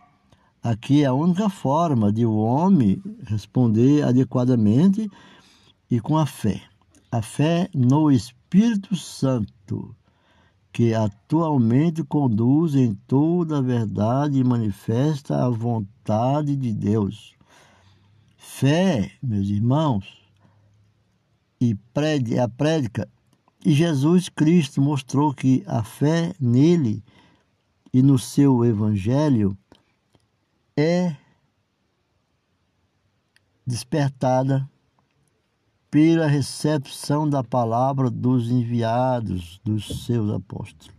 aqui 0.63 1.03
é 1.03 1.07
a 1.07 1.15
única 1.15 1.49
forma 1.49 2.13
de 2.13 2.25
o 2.25 2.37
homem 2.37 3.03
responder 3.25 4.03
adequadamente 4.03 5.11
e 5.91 6.01
com 6.01 6.17
a 6.17 6.27
fé. 6.27 6.63
A 7.11 7.21
fé 7.21 7.69
no 7.75 8.11
Espírito 8.11 8.95
Santo 8.97 9.95
que 10.73 10.95
atualmente 10.95 12.03
conduz 12.03 12.75
em 12.75 12.95
toda 13.07 13.59
a 13.59 13.63
verdade 13.63 14.39
e 14.39 14.45
manifesta 14.45 15.45
a 15.45 15.51
vontade 15.51 16.57
de 16.57 16.73
Deus. 16.73 17.35
Fé, 18.39 19.13
meus 19.23 19.49
irmãos, 19.49 20.23
e 21.61 21.77
a 22.41 22.49
prédica, 22.49 23.09
e 23.65 23.73
Jesus 23.73 24.29
Cristo 24.29 24.81
mostrou 24.81 25.33
que 25.33 25.63
a 25.67 25.85
fé 25.85 26.35
nele 26.41 27.05
e 27.93 28.03
no 28.03 28.19
seu 28.19 28.65
evangelho 28.65 29.57
é 30.77 31.17
despertada 33.67 34.69
pela 35.91 36.27
recepção 36.27 37.29
da 37.29 37.45
palavra 37.45 38.11
dos 38.11 38.51
enviados 38.51 39.61
dos 39.63 40.07
seus 40.07 40.31
apóstolos. 40.31 40.91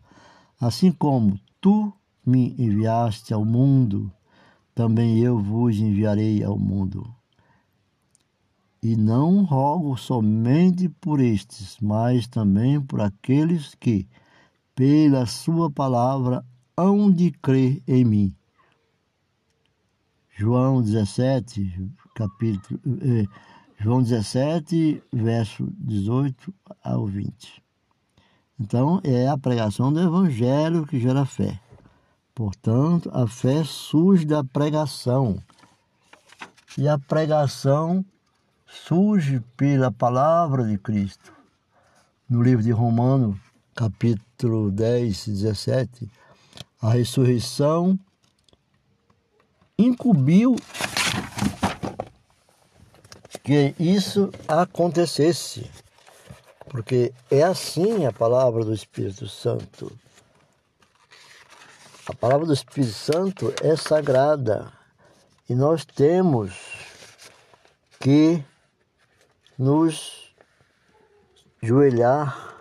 Assim 0.61 0.91
como 0.91 1.39
tu 1.59 1.91
me 2.25 2.55
enviaste 2.57 3.33
ao 3.33 3.43
mundo, 3.43 4.11
também 4.75 5.19
eu 5.19 5.41
vos 5.41 5.77
enviarei 5.77 6.43
ao 6.43 6.57
mundo. 6.57 7.11
E 8.81 8.95
não 8.95 9.43
rogo 9.43 9.97
somente 9.97 10.89
por 10.89 11.19
estes, 11.19 11.77
mas 11.81 12.27
também 12.27 12.79
por 12.79 13.01
aqueles 13.01 13.73
que, 13.75 14.07
pela 14.75 15.25
sua 15.25 15.71
palavra, 15.71 16.45
hão 16.75 17.11
de 17.11 17.31
crer 17.31 17.81
em 17.87 18.03
mim. 18.03 18.35
João 20.35 20.81
17, 20.81 21.91
capítulo. 22.15 22.79
Eh, 23.01 23.27
João 23.79 24.01
17, 24.01 25.03
verso 25.11 25.67
18 25.77 26.51
ao 26.83 27.05
20. 27.05 27.61
Então, 28.59 28.99
é 29.03 29.27
a 29.27 29.37
pregação 29.37 29.93
do 29.93 29.99
Evangelho 29.99 30.87
que 30.87 30.99
gera 30.99 31.23
fé. 31.23 31.59
Portanto, 32.33 33.11
a 33.13 33.27
fé 33.27 33.63
surge 33.63 34.25
da 34.25 34.43
pregação. 34.43 35.37
E 36.77 36.87
a 36.87 36.97
pregação 36.97 38.03
surge 38.65 39.39
pela 39.55 39.91
palavra 39.91 40.65
de 40.65 40.79
Cristo. 40.79 41.31
No 42.27 42.41
livro 42.41 42.63
de 42.63 42.71
Romanos, 42.71 43.37
capítulo 43.75 44.71
10, 44.71 45.27
17, 45.27 46.09
a 46.81 46.89
ressurreição 46.89 47.99
incumbiu 49.77 50.55
que 53.43 53.75
isso 53.77 54.31
acontecesse, 54.47 55.69
porque 56.69 57.13
é 57.29 57.43
assim 57.43 58.05
a 58.05 58.13
palavra 58.13 58.63
do 58.63 58.73
Espírito 58.73 59.27
Santo. 59.27 59.91
A 62.07 62.13
palavra 62.15 62.45
do 62.45 62.53
Espírito 62.53 62.93
Santo 62.93 63.53
é 63.61 63.75
sagrada 63.75 64.71
e 65.49 65.55
nós 65.55 65.83
temos 65.83 66.53
que 67.99 68.43
nos 69.57 70.33
joelhar 71.61 72.55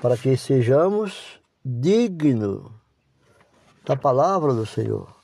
para 0.00 0.16
que 0.16 0.36
sejamos 0.36 1.38
dignos 1.64 2.70
da 3.84 3.96
palavra 3.96 4.54
do 4.54 4.64
Senhor. 4.64 5.19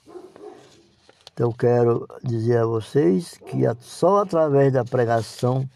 Então, 1.36 1.50
eu 1.50 1.52
quero 1.52 2.08
dizer 2.24 2.56
a 2.56 2.64
vocês 2.64 3.38
que 3.46 3.58
só 3.78 4.22
através 4.22 4.72
da 4.72 4.86
pregação, 4.86 5.68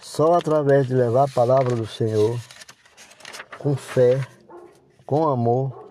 só 0.00 0.34
através 0.34 0.86
de 0.86 0.94
levar 0.94 1.24
a 1.24 1.32
palavra 1.34 1.74
do 1.74 1.84
Senhor, 1.84 2.38
com 3.58 3.74
fé, 3.76 4.24
com 5.04 5.26
amor, 5.26 5.90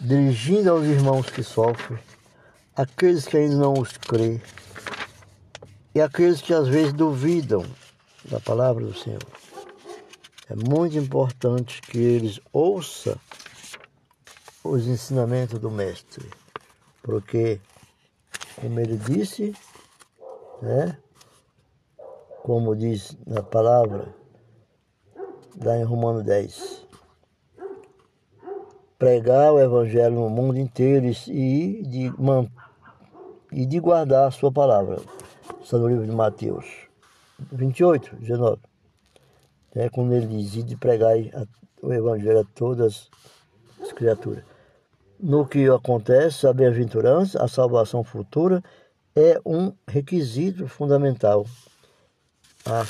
dirigindo 0.00 0.68
aos 0.68 0.84
irmãos 0.84 1.30
que 1.30 1.44
sofrem, 1.44 1.96
aqueles 2.74 3.24
que 3.24 3.36
ainda 3.36 3.54
não 3.54 3.74
os 3.74 3.96
crê 3.96 4.40
e 5.94 6.00
aqueles 6.00 6.42
que 6.42 6.52
às 6.52 6.66
vezes 6.66 6.92
duvidam 6.92 7.64
da 8.24 8.40
palavra 8.40 8.84
do 8.84 8.98
Senhor. 8.98 9.22
É 10.50 10.56
muito 10.56 10.98
importante 10.98 11.80
que 11.82 11.98
eles 11.98 12.40
ouçam 12.52 13.16
os 14.70 14.86
ensinamentos 14.86 15.58
do 15.58 15.70
Mestre, 15.70 16.28
porque, 17.02 17.60
como 18.60 18.80
ele 18.80 18.96
disse, 18.96 19.54
né, 20.60 20.98
como 22.42 22.74
diz 22.74 23.16
na 23.26 23.42
palavra, 23.42 24.14
lá 25.62 25.76
em 25.76 25.84
Romano 25.84 26.22
10, 26.22 26.86
pregar 28.98 29.52
o 29.52 29.60
Evangelho 29.60 30.14
no 30.14 30.30
mundo 30.30 30.58
inteiro 30.58 31.06
e 31.06 31.82
de, 31.82 32.12
e 33.52 33.66
de 33.66 33.80
guardar 33.80 34.28
a 34.28 34.30
sua 34.30 34.50
palavra. 34.50 35.00
Está 35.62 35.78
no 35.78 35.88
livro 35.88 36.06
de 36.06 36.12
Mateus 36.12 36.66
28, 37.52 38.16
19. 38.16 38.60
É 39.74 39.90
quando 39.90 40.14
ele 40.14 40.26
diz, 40.26 40.64
de 40.64 40.76
pregar 40.76 41.12
o 41.82 41.92
Evangelho 41.92 42.40
a 42.40 42.44
todas 42.54 43.10
as 43.82 43.92
criaturas 43.92 44.55
no 45.18 45.46
que 45.46 45.68
acontece, 45.68 46.46
a 46.46 46.52
bem-aventurança, 46.52 47.42
a 47.42 47.48
salvação 47.48 48.04
futura, 48.04 48.62
é 49.14 49.40
um 49.44 49.72
requisito 49.88 50.68
fundamental. 50.68 51.46
A 52.64 52.84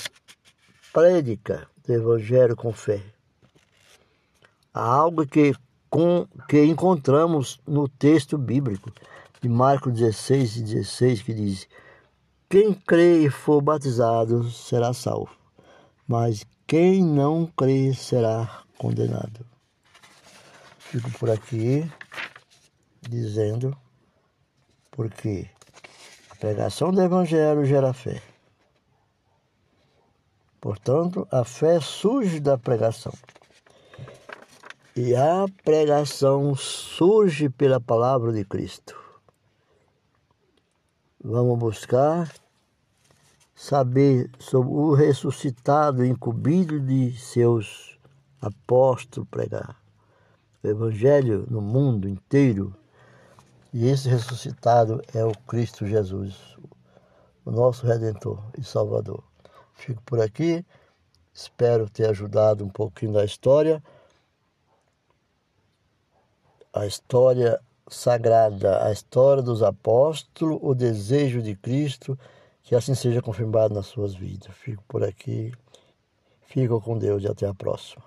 prédica 0.92 1.68
do 1.86 1.92
Evangelho 1.92 2.56
com 2.56 2.72
fé. 2.72 3.02
Há 4.72 4.84
algo 4.84 5.26
que, 5.26 5.54
com, 5.88 6.26
que 6.48 6.64
encontramos 6.64 7.60
no 7.66 7.88
texto 7.88 8.36
bíblico 8.36 8.90
de 9.40 9.48
Marcos 9.48 9.92
16 9.92 10.56
e 10.56 10.62
16, 10.62 11.22
que 11.22 11.34
diz: 11.34 11.68
Quem 12.48 12.74
crê 12.74 13.24
e 13.24 13.30
for 13.30 13.60
batizado 13.60 14.50
será 14.50 14.92
salvo, 14.92 15.36
mas 16.06 16.44
quem 16.66 17.04
não 17.04 17.46
crê 17.46 17.94
será 17.94 18.62
condenado. 18.76 19.55
Fico 20.90 21.10
por 21.18 21.30
aqui 21.30 21.90
dizendo 23.02 23.76
porque 24.92 25.50
a 26.30 26.36
pregação 26.36 26.92
do 26.92 27.02
Evangelho 27.02 27.64
gera 27.64 27.92
fé. 27.92 28.22
Portanto, 30.60 31.26
a 31.30 31.44
fé 31.44 31.80
surge 31.80 32.38
da 32.38 32.56
pregação. 32.56 33.12
E 34.94 35.14
a 35.14 35.44
pregação 35.64 36.54
surge 36.54 37.48
pela 37.48 37.80
palavra 37.80 38.32
de 38.32 38.44
Cristo. 38.44 38.96
Vamos 41.22 41.58
buscar 41.58 42.32
saber 43.54 44.30
sobre 44.38 44.72
o 44.72 44.94
ressuscitado 44.94 46.04
incumbido 46.04 46.78
de 46.78 47.16
seus 47.18 47.98
apóstolos 48.40 49.28
pregar. 49.28 49.85
Evangelho 50.68 51.46
no 51.50 51.60
mundo 51.60 52.08
inteiro 52.08 52.74
e 53.72 53.88
esse 53.88 54.08
ressuscitado 54.08 55.02
é 55.14 55.24
o 55.24 55.32
Cristo 55.46 55.86
Jesus, 55.86 56.56
o 57.44 57.50
nosso 57.50 57.86
Redentor 57.86 58.42
e 58.58 58.64
Salvador. 58.64 59.22
Fico 59.74 60.02
por 60.02 60.20
aqui, 60.20 60.64
espero 61.34 61.90
ter 61.90 62.08
ajudado 62.08 62.64
um 62.64 62.70
pouquinho 62.70 63.12
da 63.12 63.24
história. 63.24 63.82
A 66.72 66.86
história 66.86 67.60
sagrada, 67.88 68.82
a 68.82 68.90
história 68.90 69.42
dos 69.42 69.62
apóstolos, 69.62 70.58
o 70.62 70.74
desejo 70.74 71.42
de 71.42 71.54
Cristo, 71.54 72.18
que 72.62 72.74
assim 72.74 72.94
seja 72.94 73.20
confirmado 73.20 73.74
nas 73.74 73.86
suas 73.86 74.14
vidas. 74.14 74.54
Fico 74.54 74.82
por 74.88 75.04
aqui, 75.04 75.52
fico 76.46 76.80
com 76.80 76.98
Deus 76.98 77.22
e 77.22 77.28
até 77.28 77.46
a 77.46 77.54
próxima. 77.54 78.05